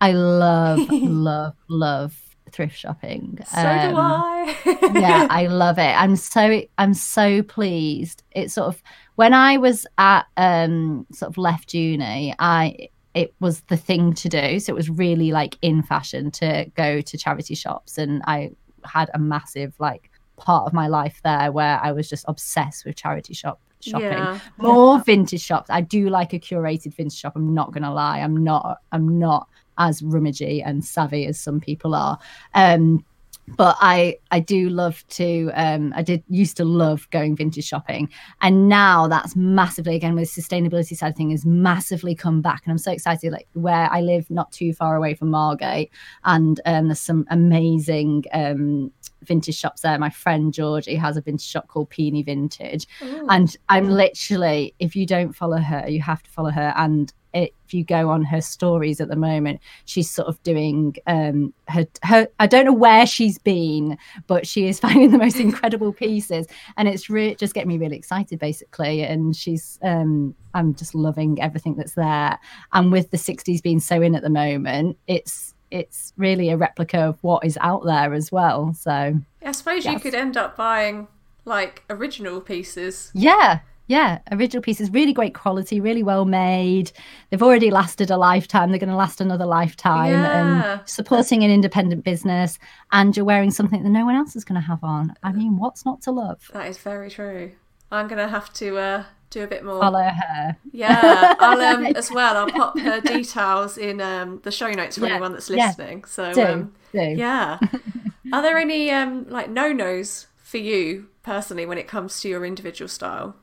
I 0.00 0.12
love, 0.12 0.80
love, 0.90 1.54
love 1.68 2.20
thrift 2.52 2.76
shopping. 2.76 3.38
so 3.46 3.62
do 3.62 3.96
Um, 3.96 3.96
I. 3.96 4.56
yeah, 4.94 5.26
I 5.30 5.46
love 5.46 5.78
it. 5.78 5.82
I'm 6.00 6.14
so 6.16 6.62
I'm 6.78 6.94
so 6.94 7.42
pleased. 7.42 8.22
It's 8.32 8.54
sort 8.54 8.68
of 8.68 8.82
when 9.16 9.32
I 9.34 9.56
was 9.56 9.86
at 9.98 10.26
um 10.36 11.06
sort 11.12 11.30
of 11.30 11.38
left 11.38 11.74
uni, 11.74 12.34
I 12.38 12.88
it 13.14 13.32
was 13.40 13.60
the 13.62 13.76
thing 13.76 14.12
to 14.14 14.28
do. 14.28 14.58
So 14.60 14.72
it 14.72 14.76
was 14.76 14.90
really 14.90 15.30
like 15.32 15.56
in 15.62 15.82
fashion 15.82 16.30
to 16.32 16.66
go 16.76 17.00
to 17.00 17.18
charity 17.18 17.54
shops 17.54 17.96
and 17.98 18.22
I 18.26 18.50
had 18.84 19.10
a 19.14 19.18
massive 19.18 19.72
like 19.78 20.10
part 20.36 20.66
of 20.66 20.72
my 20.72 20.88
life 20.88 21.20
there 21.24 21.52
where 21.52 21.80
I 21.82 21.92
was 21.92 22.08
just 22.08 22.24
obsessed 22.28 22.84
with 22.84 22.96
charity 22.96 23.34
shop 23.34 23.60
shopping. 23.80 24.08
Yeah. 24.08 24.38
More 24.58 24.98
vintage 25.00 25.42
shops. 25.42 25.70
I 25.70 25.80
do 25.80 26.08
like 26.08 26.32
a 26.32 26.38
curated 26.38 26.94
vintage 26.94 27.18
shop. 27.18 27.34
I'm 27.36 27.54
not 27.54 27.72
gonna 27.72 27.92
lie. 27.92 28.20
I'm 28.20 28.42
not 28.42 28.78
I'm 28.92 29.18
not 29.18 29.48
as 29.78 30.02
rummagey 30.02 30.62
and 30.64 30.84
savvy 30.84 31.26
as 31.26 31.38
some 31.38 31.60
people 31.60 31.94
are. 31.94 32.18
Um 32.54 33.04
but 33.48 33.76
I 33.80 34.18
I 34.30 34.40
do 34.40 34.68
love 34.68 35.06
to 35.08 35.50
um 35.54 35.92
I 35.94 36.02
did 36.02 36.22
used 36.28 36.56
to 36.56 36.64
love 36.64 37.08
going 37.10 37.36
vintage 37.36 37.66
shopping. 37.66 38.08
And 38.40 38.68
now 38.68 39.06
that's 39.06 39.36
massively 39.36 39.94
again 39.94 40.14
with 40.14 40.30
sustainability 40.30 40.96
side 40.96 41.10
of 41.10 41.16
thing 41.16 41.30
has 41.30 41.44
massively 41.44 42.14
come 42.14 42.40
back. 42.40 42.62
And 42.64 42.72
I'm 42.72 42.78
so 42.78 42.92
excited 42.92 43.32
like 43.32 43.48
where 43.52 43.88
I 43.92 44.00
live 44.00 44.30
not 44.30 44.50
too 44.52 44.72
far 44.72 44.96
away 44.96 45.14
from 45.14 45.30
Margate. 45.30 45.90
And 46.24 46.60
um 46.64 46.88
there's 46.88 47.00
some 47.00 47.26
amazing 47.30 48.24
um 48.32 48.90
vintage 49.22 49.56
shops 49.56 49.82
there. 49.82 49.98
My 49.98 50.10
friend 50.10 50.52
George 50.52 50.86
he 50.86 50.96
has 50.96 51.16
a 51.16 51.20
vintage 51.20 51.46
shop 51.46 51.68
called 51.68 51.90
Peony 51.90 52.22
Vintage. 52.22 52.86
Ooh. 53.02 53.26
and 53.28 53.56
I'm 53.68 53.88
literally 53.90 54.74
if 54.78 54.96
you 54.96 55.06
don't 55.06 55.32
follow 55.32 55.58
her 55.58 55.88
you 55.88 56.00
have 56.02 56.22
to 56.22 56.30
follow 56.30 56.50
her. 56.50 56.72
And 56.76 57.12
if 57.34 57.74
you 57.74 57.84
go 57.84 58.08
on 58.08 58.22
her 58.22 58.40
stories 58.40 59.00
at 59.00 59.08
the 59.08 59.16
moment 59.16 59.60
she's 59.84 60.10
sort 60.10 60.28
of 60.28 60.42
doing 60.42 60.94
um 61.06 61.52
her 61.68 61.86
her 62.02 62.28
I 62.38 62.46
don't 62.46 62.64
know 62.64 62.72
where 62.72 63.06
she's 63.06 63.38
been 63.38 63.98
but 64.26 64.46
she 64.46 64.68
is 64.68 64.80
finding 64.84 65.10
the 65.10 65.18
most 65.18 65.38
incredible 65.38 65.92
pieces. 65.92 66.46
And 66.76 66.88
it's 66.88 67.10
re- 67.10 67.34
just 67.34 67.54
getting 67.54 67.68
me 67.68 67.78
really 67.78 67.96
excited 67.96 68.38
basically. 68.38 69.02
And 69.02 69.34
she's 69.34 69.78
um 69.82 70.34
I'm 70.54 70.74
just 70.74 70.94
loving 70.94 71.40
everything 71.42 71.74
that's 71.74 71.94
there. 71.94 72.38
And 72.72 72.92
with 72.92 73.10
the 73.10 73.16
60s 73.16 73.62
being 73.62 73.80
so 73.80 74.00
in 74.00 74.14
at 74.14 74.22
the 74.22 74.30
moment 74.30 74.96
it's 75.06 75.54
it's 75.70 76.12
really 76.16 76.50
a 76.50 76.56
replica 76.56 76.98
of 77.00 77.18
what 77.22 77.44
is 77.44 77.58
out 77.60 77.84
there 77.84 78.14
as 78.14 78.30
well. 78.30 78.72
So 78.74 79.18
I 79.44 79.52
suppose 79.52 79.84
you 79.84 79.98
could 79.98 80.14
end 80.14 80.36
up 80.36 80.56
buying 80.56 81.08
like 81.44 81.82
original 81.90 82.40
pieces. 82.40 83.10
Yeah, 83.14 83.60
yeah. 83.86 84.18
Original 84.30 84.62
pieces, 84.62 84.90
really 84.90 85.12
great 85.12 85.34
quality, 85.34 85.80
really 85.80 86.02
well 86.02 86.24
made. 86.24 86.92
They've 87.30 87.42
already 87.42 87.70
lasted 87.70 88.10
a 88.10 88.16
lifetime. 88.16 88.70
They're 88.70 88.78
going 88.78 88.88
to 88.90 88.96
last 88.96 89.20
another 89.20 89.46
lifetime. 89.46 90.12
Yeah. 90.12 90.78
And 90.80 90.88
supporting 90.88 91.42
an 91.44 91.50
independent 91.50 92.04
business, 92.04 92.58
and 92.92 93.16
you're 93.16 93.26
wearing 93.26 93.50
something 93.50 93.82
that 93.82 93.90
no 93.90 94.04
one 94.04 94.14
else 94.16 94.36
is 94.36 94.44
going 94.44 94.60
to 94.60 94.66
have 94.66 94.82
on. 94.84 95.14
I 95.22 95.32
mean, 95.32 95.58
what's 95.58 95.84
not 95.84 96.02
to 96.02 96.10
love? 96.12 96.50
That 96.52 96.68
is 96.68 96.78
very 96.78 97.10
true. 97.10 97.52
I'm 97.92 98.08
gonna 98.08 98.26
have 98.26 98.52
to 98.54 98.76
uh, 98.76 99.04
do 99.30 99.44
a 99.44 99.46
bit 99.46 99.64
more. 99.64 99.78
Follow 99.78 100.02
her. 100.02 100.56
Yeah, 100.72 101.34
I'll 101.38 101.60
um, 101.60 101.84
as 101.96 102.10
well. 102.10 102.36
I'll 102.36 102.50
pop 102.50 102.76
her 102.80 103.00
details 103.00 103.78
in 103.78 104.00
um, 104.00 104.40
the 104.42 104.50
show 104.50 104.70
notes 104.72 104.98
for 104.98 105.06
Yeah, 105.06 105.12
anyone 105.12 105.32
that's 105.32 105.48
yeah. 105.48 105.68
listening. 105.68 106.04
So 106.04 106.32
Do, 106.32 106.42
um, 106.44 106.74
do. 106.92 106.98
yeah, 107.00 107.60
are 108.32 108.42
there 108.42 108.58
any 108.58 108.90
um, 108.90 109.28
like 109.28 109.48
no 109.48 109.72
nos 109.72 110.26
for 110.42 110.58
you 110.58 111.06
personally 111.22 111.66
when 111.66 111.78
it 111.78 111.86
comes 111.86 112.20
to 112.22 112.28
your 112.28 112.44
individual 112.44 112.88
style? 112.88 113.36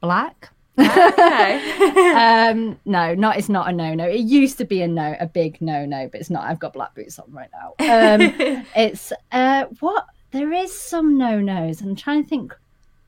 Black. 0.00 0.50
Um 0.76 2.78
no 2.84 3.14
not 3.14 3.38
it's 3.38 3.48
not 3.48 3.68
a 3.68 3.72
no-no. 3.72 4.04
It 4.04 4.20
used 4.20 4.58
to 4.58 4.64
be 4.64 4.82
a 4.82 4.88
no 4.88 5.14
a 5.20 5.26
big 5.26 5.60
no-no 5.60 6.08
but 6.10 6.20
it's 6.20 6.30
not. 6.30 6.44
I've 6.44 6.58
got 6.58 6.72
black 6.72 6.94
boots 6.94 7.18
on 7.18 7.30
right 7.30 7.48
now. 7.52 7.74
Um 7.78 8.66
it's 8.76 9.12
uh 9.32 9.66
what 9.80 10.06
there 10.32 10.52
is 10.52 10.76
some 10.76 11.16
no-nos. 11.16 11.80
I'm 11.80 11.94
trying 11.94 12.24
to 12.24 12.28
think 12.28 12.54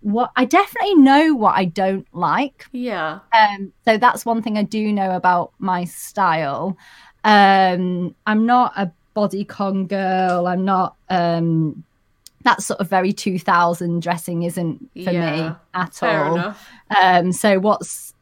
what 0.03 0.31
i 0.37 0.45
definitely 0.45 0.95
know 0.95 1.35
what 1.35 1.57
i 1.57 1.65
don't 1.65 2.07
like. 2.13 2.67
Yeah. 2.73 3.21
um 3.33 3.73
so 3.85 3.99
that's 3.99 4.25
one 4.25 4.43
thing 4.43 4.57
i 4.57 4.63
do 4.63 4.93
know 4.93 5.17
about 5.17 5.53
my 5.59 5.85
style. 5.85 6.77
Um 7.25 8.15
i'm 8.27 8.47
not 8.47 8.73
a 8.77 8.93
bodycon 9.17 9.89
girl. 9.89 10.47
I'm 10.47 10.65
not 10.65 10.95
um 11.09 11.83
that 12.47 12.63
sort 12.63 12.81
of 12.81 12.89
very 12.89 13.13
2000 13.13 14.01
dressing 14.03 14.43
isn't 14.45 14.79
for 15.05 15.11
Yeah, 15.13 15.49
me 15.51 15.57
at 15.75 15.95
Fair 15.95 16.25
all 16.25 16.35
enough. 16.37 16.69
um, 17.03 17.33
so 17.33 17.59
what's 17.59 18.15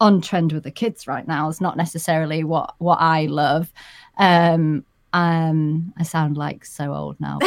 on 0.00 0.20
trend 0.20 0.52
with 0.52 0.62
the 0.64 0.70
kids 0.70 1.06
right 1.06 1.26
now 1.26 1.48
is 1.48 1.60
not 1.60 1.76
necessarily 1.76 2.44
what 2.44 2.74
what 2.78 2.98
I 3.00 3.26
love. 3.26 3.72
Um, 4.18 4.84
um, 5.12 5.92
I 5.98 6.04
sound 6.04 6.36
like 6.36 6.64
so 6.64 6.94
old 6.94 7.18
now. 7.20 7.38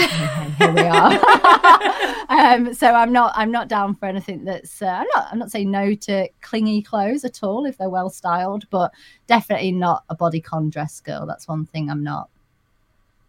Here 0.57 0.73
we 0.73 0.81
are. 0.81 1.13
um, 2.29 2.73
so 2.73 2.93
I'm 2.93 3.11
not 3.13 3.31
I'm 3.35 3.51
not 3.51 3.69
down 3.69 3.95
for 3.95 4.05
anything 4.05 4.43
that's 4.43 4.81
uh, 4.81 4.87
I'm 4.87 5.07
not 5.15 5.27
I'm 5.31 5.39
not 5.39 5.51
saying 5.51 5.71
no 5.71 5.95
to 5.95 6.27
clingy 6.41 6.81
clothes 6.81 7.23
at 7.23 7.41
all 7.41 7.65
if 7.65 7.77
they're 7.77 7.89
well 7.89 8.09
styled, 8.09 8.69
but 8.69 8.91
definitely 9.27 9.71
not 9.71 10.03
a 10.09 10.15
bodycon 10.15 10.71
dress 10.71 10.99
girl. 10.99 11.25
That's 11.25 11.47
one 11.47 11.65
thing 11.65 11.89
I'm 11.89 12.03
not. 12.03 12.29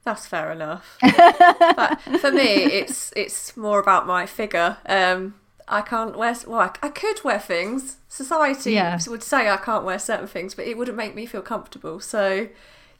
That's 0.04 0.26
fair 0.26 0.52
enough. 0.52 0.98
but 1.02 2.00
for 2.20 2.30
me, 2.30 2.42
it's 2.64 3.12
it's 3.16 3.56
more 3.56 3.78
about 3.78 4.06
my 4.06 4.26
figure. 4.26 4.76
Um, 4.86 5.34
I 5.66 5.80
can't 5.80 6.16
wear. 6.16 6.36
Well, 6.46 6.60
I, 6.60 6.70
I 6.82 6.90
could 6.90 7.24
wear 7.24 7.38
things. 7.38 7.96
Society 8.08 8.72
Yeah. 8.72 8.98
would 9.06 9.22
say 9.22 9.48
I 9.48 9.56
can't 9.56 9.84
wear 9.84 9.98
certain 9.98 10.26
things, 10.26 10.54
but 10.54 10.66
it 10.66 10.76
wouldn't 10.76 10.96
make 10.96 11.14
me 11.14 11.24
feel 11.24 11.40
comfortable. 11.40 12.00
So, 12.00 12.48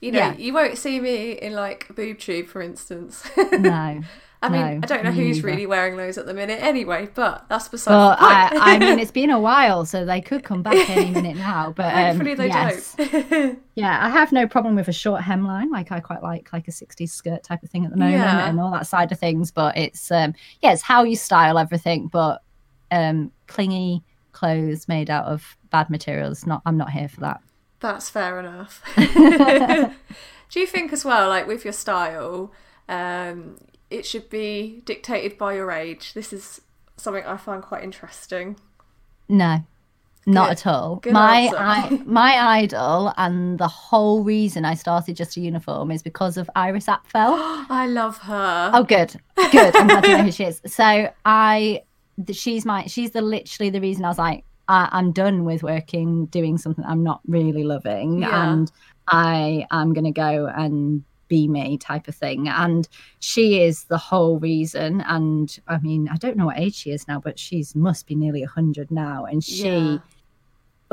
you 0.01 0.13
know, 0.13 0.19
Yeah. 0.19 0.33
you 0.37 0.55
won't 0.55 0.79
see 0.79 0.99
me 0.99 1.33
in 1.33 1.53
like 1.53 1.95
boob 1.95 2.19
tube, 2.19 2.47
for 2.47 2.63
instance. 2.63 3.29
No. 3.53 4.03
I 4.45 4.49
mean, 4.51 4.61
No, 4.61 4.81
I 4.83 4.87
don't 4.87 5.05
know 5.05 5.11
who's 5.11 5.37
neither. 5.37 5.47
really 5.49 5.67
wearing 5.67 5.97
those 5.97 6.19
at 6.19 6.27
the 6.27 6.35
minute, 6.35 6.63
anyway. 6.63 7.09
But 7.15 7.47
that's 7.49 7.69
beside 7.69 7.93
But 7.93 8.17
the 8.17 8.25
I, 8.25 8.49
point. 8.51 8.63
I 8.63 8.79
mean, 8.91 8.99
it's 8.99 9.11
been 9.11 9.31
a 9.31 9.41
while, 9.41 9.85
so 9.85 10.05
they 10.05 10.21
could 10.21 10.45
come 10.45 10.63
back 10.63 10.89
any 10.91 11.11
minute 11.11 11.37
now. 11.37 11.73
But 11.77 11.95
um, 11.95 12.17
Hopefully 12.17 12.35
they 12.35 12.47
yes. 12.49 12.95
don't. 12.95 13.59
Yeah, 13.77 13.99
I 14.07 14.09
have 14.09 14.31
no 14.31 14.47
problem 14.47 14.77
with 14.77 14.87
a 14.89 14.93
short 14.93 15.21
hemline. 15.23 15.71
Like 15.73 15.91
I 15.91 15.99
quite 15.99 16.23
like 16.23 16.53
like 16.53 16.69
a 16.69 16.71
60s 16.71 17.11
skirt 17.11 17.43
type 17.43 17.63
of 17.65 17.71
thing 17.71 17.85
at 17.85 17.91
the 17.91 17.97
moment 17.97 18.19
Yeah. 18.21 18.49
and 18.49 18.61
all 18.61 18.71
that 18.71 18.87
side 18.87 19.11
of 19.11 19.19
things. 19.19 19.51
But 19.51 19.77
it's 19.77 20.11
um 20.13 20.35
yeah, 20.63 20.73
it's 20.73 20.83
how 20.83 21.03
you 21.03 21.17
style 21.17 21.59
everything. 21.59 22.07
But 22.07 22.43
um 22.93 23.33
clingy 23.49 24.05
clothes 24.31 24.87
made 24.87 25.11
out 25.11 25.25
of 25.27 25.57
bad 25.71 25.91
materials, 25.91 26.47
not 26.47 26.63
I'm 26.67 26.77
not 26.77 26.91
here 26.91 27.09
for 27.09 27.21
that. 27.23 27.41
That's 27.81 28.09
fair 28.11 28.39
enough. 28.39 28.81
Do 30.51 30.61
you 30.61 30.67
think 30.67 30.93
as 30.93 31.05
well, 31.05 31.29
like 31.29 31.47
with 31.49 31.65
your 31.65 31.73
style, 31.73 32.53
um, 32.89 33.57
it 33.95 34.07
should 34.07 34.29
be 34.31 34.83
dictated 34.85 35.39
by 35.39 35.55
your 35.55 35.71
age? 35.71 36.15
This 36.15 36.33
is 36.33 36.61
something 36.97 37.25
I 37.25 37.37
find 37.37 37.63
quite 37.63 37.83
interesting. 37.85 38.57
No. 39.29 39.65
Not 40.27 40.49
Good. 40.49 40.53
at 40.53 40.67
all. 40.67 40.97
Good 40.97 41.13
my. 41.13 41.51
I, 41.57 42.01
my 42.07 42.39
idol 42.63 43.13
and 43.19 43.59
the 43.59 43.69
whole 43.69 44.25
reason 44.25 44.65
I 44.65 44.75
started 44.75 45.17
just 45.17 45.37
a 45.37 45.41
uniform 45.41 45.91
is 45.91 46.03
because 46.03 46.39
of 46.39 46.49
Iris 46.57 46.87
Apfel. 46.87 47.05
I 47.69 47.87
love 47.89 48.17
her. 48.19 48.71
Oh, 48.73 48.85
good, 48.85 49.15
good. 49.53 49.77
I'm 49.77 49.87
glad 49.87 50.05
to 50.05 50.17
know 50.17 50.23
who 50.25 50.33
she 50.33 50.45
is. 50.45 50.63
So 50.67 51.11
I, 51.27 51.83
she's 52.33 52.65
my, 52.65 52.87
she's 52.87 53.11
the 53.11 53.21
literally 53.21 53.69
the 53.69 53.83
reason 53.83 54.05
I 54.07 54.09
was 54.09 54.19
like, 54.19 54.45
I, 54.67 54.89
I'm 54.93 55.13
done 55.13 55.45
with 55.45 55.63
working, 55.63 56.25
doing 56.27 56.57
something 56.57 56.85
I'm 56.87 57.03
not 57.03 57.21
really 57.27 57.65
loving, 57.65 58.21
Yeah. 58.21 58.51
and 58.51 58.73
I 59.09 59.67
am 59.71 59.93
gonna 59.93 60.11
go 60.13 60.47
and 60.47 61.05
be 61.35 61.49
me 61.49 61.79
type 61.79 62.07
of 62.09 62.15
thing. 62.25 62.49
And 62.49 62.89
she 63.19 63.45
is 63.67 63.85
the 63.85 64.03
whole 64.11 64.39
reason. 64.39 64.91
And 65.15 65.49
I 65.75 65.79
mean, 65.79 66.09
I 66.15 66.17
don't 66.17 66.37
know 66.37 66.47
what 66.47 66.59
age 66.65 66.77
she 66.83 66.91
is 66.97 67.09
now, 67.09 67.19
but 67.27 67.39
she's 67.39 67.75
must 67.75 68.07
be 68.07 68.15
nearly 68.15 68.45
hundred 68.45 68.89
now, 68.91 69.25
and 69.31 69.43
she. 69.43 69.69
Yeah. 69.69 69.99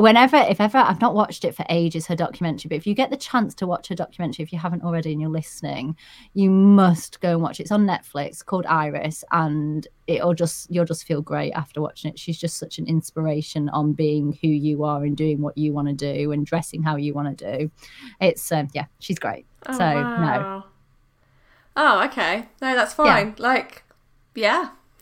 whenever, 0.02 0.38
if 0.38 0.60
ever, 0.60 0.78
I've 0.78 1.02
not 1.02 1.14
watched 1.14 1.46
it 1.46 1.56
for 1.56 1.66
ages, 1.70 2.08
her 2.08 2.16
documentary, 2.16 2.70
but 2.70 2.76
if 2.76 2.88
you 2.88 2.94
get 2.94 3.10
the 3.10 3.18
chance 3.18 3.54
to 3.56 3.68
watch 3.68 3.88
her 3.90 3.96
documentary, 3.96 4.44
if 4.44 4.52
you 4.52 4.60
haven't 4.60 4.84
already 4.84 5.12
and 5.12 5.22
you're 5.22 5.30
listening, 5.30 5.96
you 6.34 6.50
must 6.50 7.22
go 7.22 7.32
and 7.32 7.42
watch 7.42 7.60
it. 7.60 7.64
It's 7.64 7.72
on 7.72 7.86
Netflix 7.86 8.44
called 8.44 8.66
Iris, 8.66 9.24
and 9.32 9.88
it'll 10.08 10.34
just, 10.34 10.72
you'll 10.72 10.86
just 10.86 11.06
feel 11.06 11.22
great 11.22 11.52
after 11.52 11.82
watching 11.82 12.12
it. 12.12 12.20
She's 12.20 12.40
just 12.40 12.58
such 12.58 12.80
an 12.80 12.88
inspiration 12.88 13.70
on 13.70 13.94
being 13.94 14.38
who 14.42 14.48
you 14.48 14.84
are 14.84 15.04
and 15.04 15.16
doing 15.16 15.42
what 15.42 15.58
you 15.58 15.74
want 15.74 15.88
to 15.88 15.94
do 15.94 16.32
and 16.32 16.46
dressing 16.46 16.82
how 16.84 16.96
you 16.96 17.14
want 17.14 17.38
to 17.38 17.58
do. 17.58 17.72
It's, 18.20 18.52
um, 18.52 18.70
yeah, 18.74 18.86
she's 19.00 19.20
great. 19.20 19.46
Oh, 19.68 19.78
so, 19.78 19.94
no. 19.94 20.64
Oh, 21.76 22.04
okay. 22.06 22.48
No, 22.62 22.76
that's 22.76 22.94
fine. 22.94 23.36
Like, 23.38 23.84
yeah. 24.36 24.70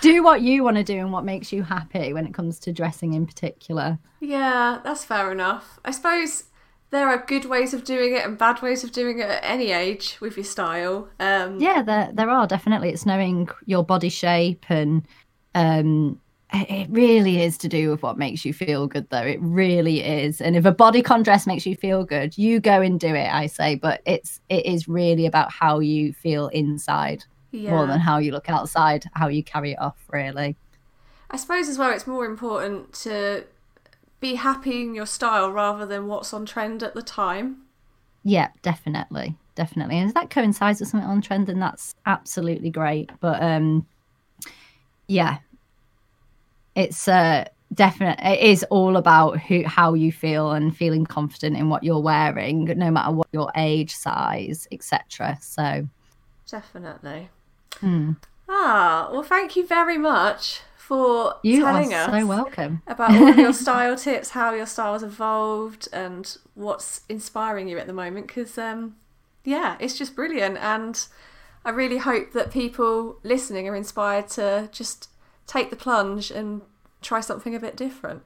do 0.00 0.22
what 0.22 0.40
you 0.40 0.62
want 0.64 0.76
to 0.76 0.84
do 0.84 0.98
and 0.98 1.12
what 1.12 1.24
makes 1.24 1.52
you 1.52 1.62
happy 1.62 2.12
when 2.12 2.26
it 2.26 2.34
comes 2.34 2.58
to 2.60 2.72
dressing 2.72 3.14
in 3.14 3.26
particular. 3.26 3.98
Yeah, 4.20 4.80
that's 4.84 5.04
fair 5.04 5.30
enough. 5.32 5.78
I 5.84 5.90
suppose 5.90 6.44
there 6.90 7.08
are 7.08 7.24
good 7.26 7.44
ways 7.44 7.74
of 7.74 7.84
doing 7.84 8.14
it 8.14 8.24
and 8.24 8.38
bad 8.38 8.62
ways 8.62 8.84
of 8.84 8.92
doing 8.92 9.18
it 9.18 9.28
at 9.28 9.40
any 9.42 9.72
age 9.72 10.16
with 10.20 10.36
your 10.36 10.44
style. 10.44 11.08
Um, 11.20 11.60
Yeah, 11.60 11.82
there 11.82 12.10
there 12.12 12.30
are 12.30 12.46
definitely. 12.46 12.90
It's 12.90 13.04
knowing 13.06 13.48
your 13.66 13.84
body 13.84 14.08
shape 14.08 14.64
and 14.68 15.02
um 15.54 16.20
it 16.52 16.88
really 16.90 17.42
is 17.42 17.58
to 17.58 17.68
do 17.68 17.90
with 17.90 18.02
what 18.02 18.16
makes 18.16 18.44
you 18.44 18.54
feel 18.54 18.86
good 18.86 19.08
though. 19.10 19.22
It 19.22 19.38
really 19.40 20.02
is. 20.02 20.40
And 20.40 20.56
if 20.56 20.64
a 20.64 20.72
bodycon 20.72 21.22
dress 21.22 21.46
makes 21.46 21.66
you 21.66 21.76
feel 21.76 22.04
good, 22.04 22.36
you 22.38 22.58
go 22.60 22.80
and 22.80 22.98
do 22.98 23.14
it, 23.14 23.32
I 23.32 23.46
say, 23.46 23.74
but 23.74 24.00
it's 24.06 24.40
it 24.48 24.64
is 24.64 24.88
really 24.88 25.26
about 25.26 25.52
how 25.52 25.80
you 25.80 26.12
feel 26.12 26.48
inside 26.48 27.24
yeah. 27.50 27.70
more 27.70 27.86
than 27.86 28.00
how 28.00 28.18
you 28.18 28.32
look 28.32 28.48
outside, 28.48 29.04
how 29.12 29.28
you 29.28 29.42
carry 29.42 29.72
it 29.72 29.78
off 29.78 29.96
really. 30.10 30.56
I 31.30 31.36
suppose 31.36 31.68
as 31.68 31.76
well, 31.76 31.92
it's 31.92 32.06
more 32.06 32.24
important 32.24 32.94
to 32.94 33.44
be 34.20 34.36
happy 34.36 34.82
in 34.82 34.94
your 34.94 35.06
style 35.06 35.52
rather 35.52 35.84
than 35.84 36.06
what's 36.06 36.32
on 36.32 36.46
trend 36.46 36.82
at 36.82 36.94
the 36.94 37.02
time. 37.02 37.58
Yeah, 38.24 38.48
definitely. 38.62 39.36
Definitely. 39.54 39.98
And 39.98 40.08
if 40.08 40.14
that 40.14 40.30
coincides 40.30 40.80
with 40.80 40.88
something 40.88 41.08
on 41.08 41.20
trend, 41.20 41.46
then 41.46 41.60
that's 41.60 41.94
absolutely 42.06 42.70
great. 42.70 43.10
But 43.20 43.42
um 43.42 43.86
yeah. 45.08 45.38
It's 46.78 47.08
uh 47.08 47.44
definite 47.74 48.18
it 48.24 48.40
is 48.40 48.64
all 48.70 48.96
about 48.96 49.38
who 49.40 49.62
how 49.64 49.92
you 49.94 50.10
feel 50.10 50.52
and 50.52 50.74
feeling 50.74 51.04
confident 51.04 51.56
in 51.56 51.68
what 51.68 51.84
you're 51.84 52.00
wearing, 52.00 52.64
no 52.64 52.90
matter 52.90 53.12
what 53.12 53.28
your 53.32 53.50
age, 53.56 53.94
size, 53.94 54.66
etc. 54.72 55.38
So 55.40 55.88
Definitely. 56.50 57.28
hmm. 57.80 58.12
Ah, 58.48 59.10
well, 59.12 59.22
thank 59.22 59.56
you 59.56 59.66
very 59.66 59.98
much 59.98 60.62
for 60.88 61.34
you 61.42 61.60
telling 61.60 61.92
us 61.92 62.10
so 62.10 62.26
welcome. 62.26 62.80
about 62.86 63.10
all 63.10 63.34
your 63.34 63.52
style 63.64 63.94
tips, 63.94 64.30
how 64.30 64.54
your 64.54 64.64
style 64.64 64.94
has 64.94 65.02
evolved, 65.02 65.86
and 65.92 66.38
what's 66.54 67.02
inspiring 67.10 67.68
you 67.68 67.78
at 67.78 67.86
the 67.86 67.92
moment. 67.92 68.26
Because, 68.26 68.56
um, 68.56 68.96
yeah, 69.44 69.76
it's 69.78 69.98
just 69.98 70.16
brilliant. 70.16 70.56
And 70.56 71.06
I 71.62 71.70
really 71.70 71.98
hope 71.98 72.32
that 72.32 72.50
people 72.50 73.18
listening 73.22 73.68
are 73.68 73.76
inspired 73.76 74.28
to 74.30 74.70
just 74.72 75.10
take 75.48 75.70
the 75.70 75.76
plunge 75.76 76.30
and 76.30 76.62
try 77.02 77.20
something 77.20 77.56
a 77.56 77.58
bit 77.58 77.76
different. 77.76 78.22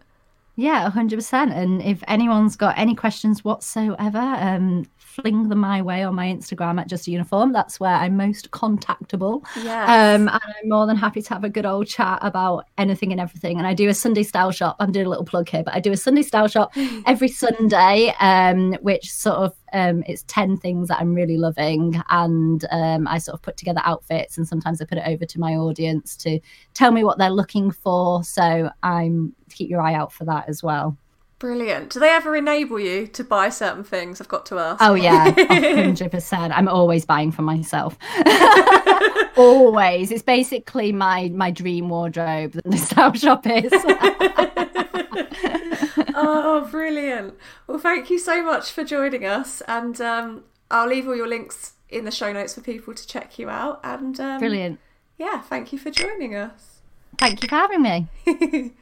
Yeah, 0.57 0.91
hundred 0.91 1.17
percent. 1.17 1.53
And 1.53 1.81
if 1.81 2.03
anyone's 2.09 2.57
got 2.57 2.77
any 2.77 2.95
questions 2.95 3.43
whatsoever, 3.43 4.19
um, 4.19 4.85
fling 4.99 5.49
them 5.49 5.61
my 5.61 5.81
way 5.81 6.03
on 6.03 6.15
my 6.15 6.27
Instagram 6.27 6.79
at 6.79 6.89
Just 6.89 7.09
a 7.09 7.11
Uniform. 7.11 7.53
That's 7.53 7.81
where 7.81 7.95
I'm 7.95 8.19
most 8.19 8.51
contactable. 8.51 9.43
Yes. 9.57 9.89
Um, 9.89 10.29
and 10.29 10.41
I'm 10.43 10.69
more 10.69 10.87
than 10.87 10.97
happy 10.97 11.23
to 11.23 11.29
have 11.31 11.45
a 11.45 11.49
good 11.49 11.65
old 11.65 11.87
chat 11.87 12.19
about 12.21 12.67
anything 12.77 13.13
and 13.13 13.21
everything. 13.21 13.57
And 13.57 13.67
I 13.67 13.73
do 13.73 13.89
a 13.89 13.95
Sunday 13.95 14.25
style 14.25 14.53
shop. 14.53 14.77
I'm 14.79 14.93
doing 14.93 15.07
a 15.07 15.09
little 15.09 15.25
plug 15.25 15.49
here, 15.49 15.63
but 15.63 15.75
I 15.75 15.81
do 15.81 15.93
a 15.93 15.97
Sunday 15.97 16.23
style 16.23 16.49
shop 16.49 16.73
every 17.07 17.29
Sunday, 17.29 18.15
um, 18.21 18.75
which 18.83 19.11
sort 19.11 19.37
of 19.37 19.55
um, 19.73 20.03
it's 20.07 20.25
10 20.29 20.59
things 20.59 20.89
that 20.89 21.01
I'm 21.01 21.15
really 21.15 21.37
loving. 21.37 22.03
And 22.11 22.65
um, 22.71 23.09
I 23.09 23.19
sort 23.19 23.35
of 23.35 23.43
put 23.43 23.57
together 23.57 23.81
outfits 23.85 24.37
and 24.37 24.47
sometimes 24.47 24.81
I 24.81 24.85
put 24.85 24.99
it 24.99 25.07
over 25.07 25.25
to 25.25 25.41
my 25.41 25.55
audience 25.55 26.17
to 26.19 26.41
tell 26.75 26.91
me 26.91 27.05
what 27.05 27.19
they're 27.19 27.31
looking 27.31 27.71
for. 27.71 28.25
So 28.25 28.71
I'm 28.83 29.35
keep 29.51 29.69
your 29.69 29.81
eye 29.81 29.95
out 29.95 30.13
for 30.13 30.25
that 30.25 30.49
as 30.49 30.63
well. 30.63 30.97
Brilliant. 31.43 31.91
Do 31.91 31.99
they 31.99 32.09
ever 32.09 32.37
enable 32.37 32.79
you 32.79 33.09
to 33.09 33.25
buy 33.25 33.49
certain 33.49 33.83
things? 33.83 34.21
I've 34.21 34.29
got 34.29 34.47
to 34.47 34.61
ask. 34.61 34.81
Oh 34.81 34.95
yeah, 34.95 35.31
hundred 35.49 36.13
percent. 36.13 36.57
I'm 36.57 36.69
always 36.69 37.05
buying 37.05 37.33
for 37.33 37.43
myself. 37.43 37.99
always. 39.37 40.13
It's 40.13 40.23
basically 40.23 40.93
my 40.93 41.31
my 41.31 41.51
dream 41.51 41.89
wardrobe 41.89 42.53
that 42.53 42.65
the 42.65 42.77
style 42.79 43.13
shop 43.15 43.45
is. 43.49 43.73
oh, 46.15 46.69
brilliant. 46.71 47.35
Well, 47.67 47.79
thank 47.79 48.11
you 48.11 48.19
so 48.19 48.43
much 48.43 48.71
for 48.71 48.85
joining 48.85 49.25
us. 49.25 49.63
And 49.69 50.01
um, 50.01 50.45
I'll 50.71 50.89
leave 50.89 51.07
all 51.07 51.17
your 51.17 51.29
links 51.29 51.75
in 51.89 52.05
the 52.05 52.11
show 52.11 52.33
notes 52.33 52.55
for 52.55 52.61
people 52.61 52.95
to 52.95 53.07
check 53.07 53.39
you 53.39 53.49
out. 53.49 53.81
And 53.85 54.19
um, 54.21 54.39
Brilliant. 54.39 54.81
Yeah, 55.19 55.41
thank 55.43 55.73
you 55.73 55.79
for 55.79 55.91
joining 55.91 56.35
us. 56.35 56.81
Thank 57.19 57.43
you 57.43 57.49
for 57.49 57.57
having 57.57 57.83
me. 57.83 58.73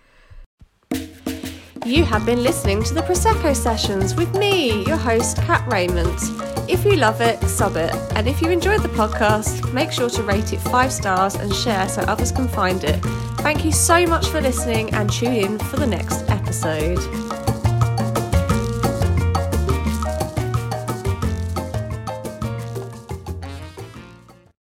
You 1.87 2.05
have 2.05 2.27
been 2.27 2.43
listening 2.43 2.83
to 2.85 2.95
the 2.95 3.01
Prosecco 3.01 3.57
Sessions 3.57 4.14
with 4.14 4.35
me, 4.37 4.85
your 4.85 4.99
host, 4.99 5.38
Kat 5.38 5.66
Raymond. 5.66 6.19
If 6.69 6.85
you 6.85 6.97
love 6.97 7.23
it, 7.23 7.43
sub 7.49 7.77
it. 7.77 7.95
And 8.14 8.29
if 8.29 8.43
you 8.43 8.51
enjoyed 8.51 8.83
the 8.83 8.90
podcast, 8.90 9.73
make 9.73 9.90
sure 9.90 10.11
to 10.11 10.23
rate 10.23 10.53
it 10.53 10.61
five 10.61 10.93
stars 10.93 11.37
and 11.37 11.55
share 11.55 11.88
so 11.88 12.03
others 12.03 12.33
can 12.33 12.49
find 12.49 12.85
it. 12.85 13.03
Thank 13.38 13.64
you 13.64 13.73
so 13.73 14.07
much 14.07 14.29
for 14.29 14.43
listening 14.43 14.93
and 14.93 15.11
tune 15.11 15.33
in 15.33 15.59
for 15.59 15.79
the 15.79 15.87
next 15.87 16.29
episode. 16.29 16.99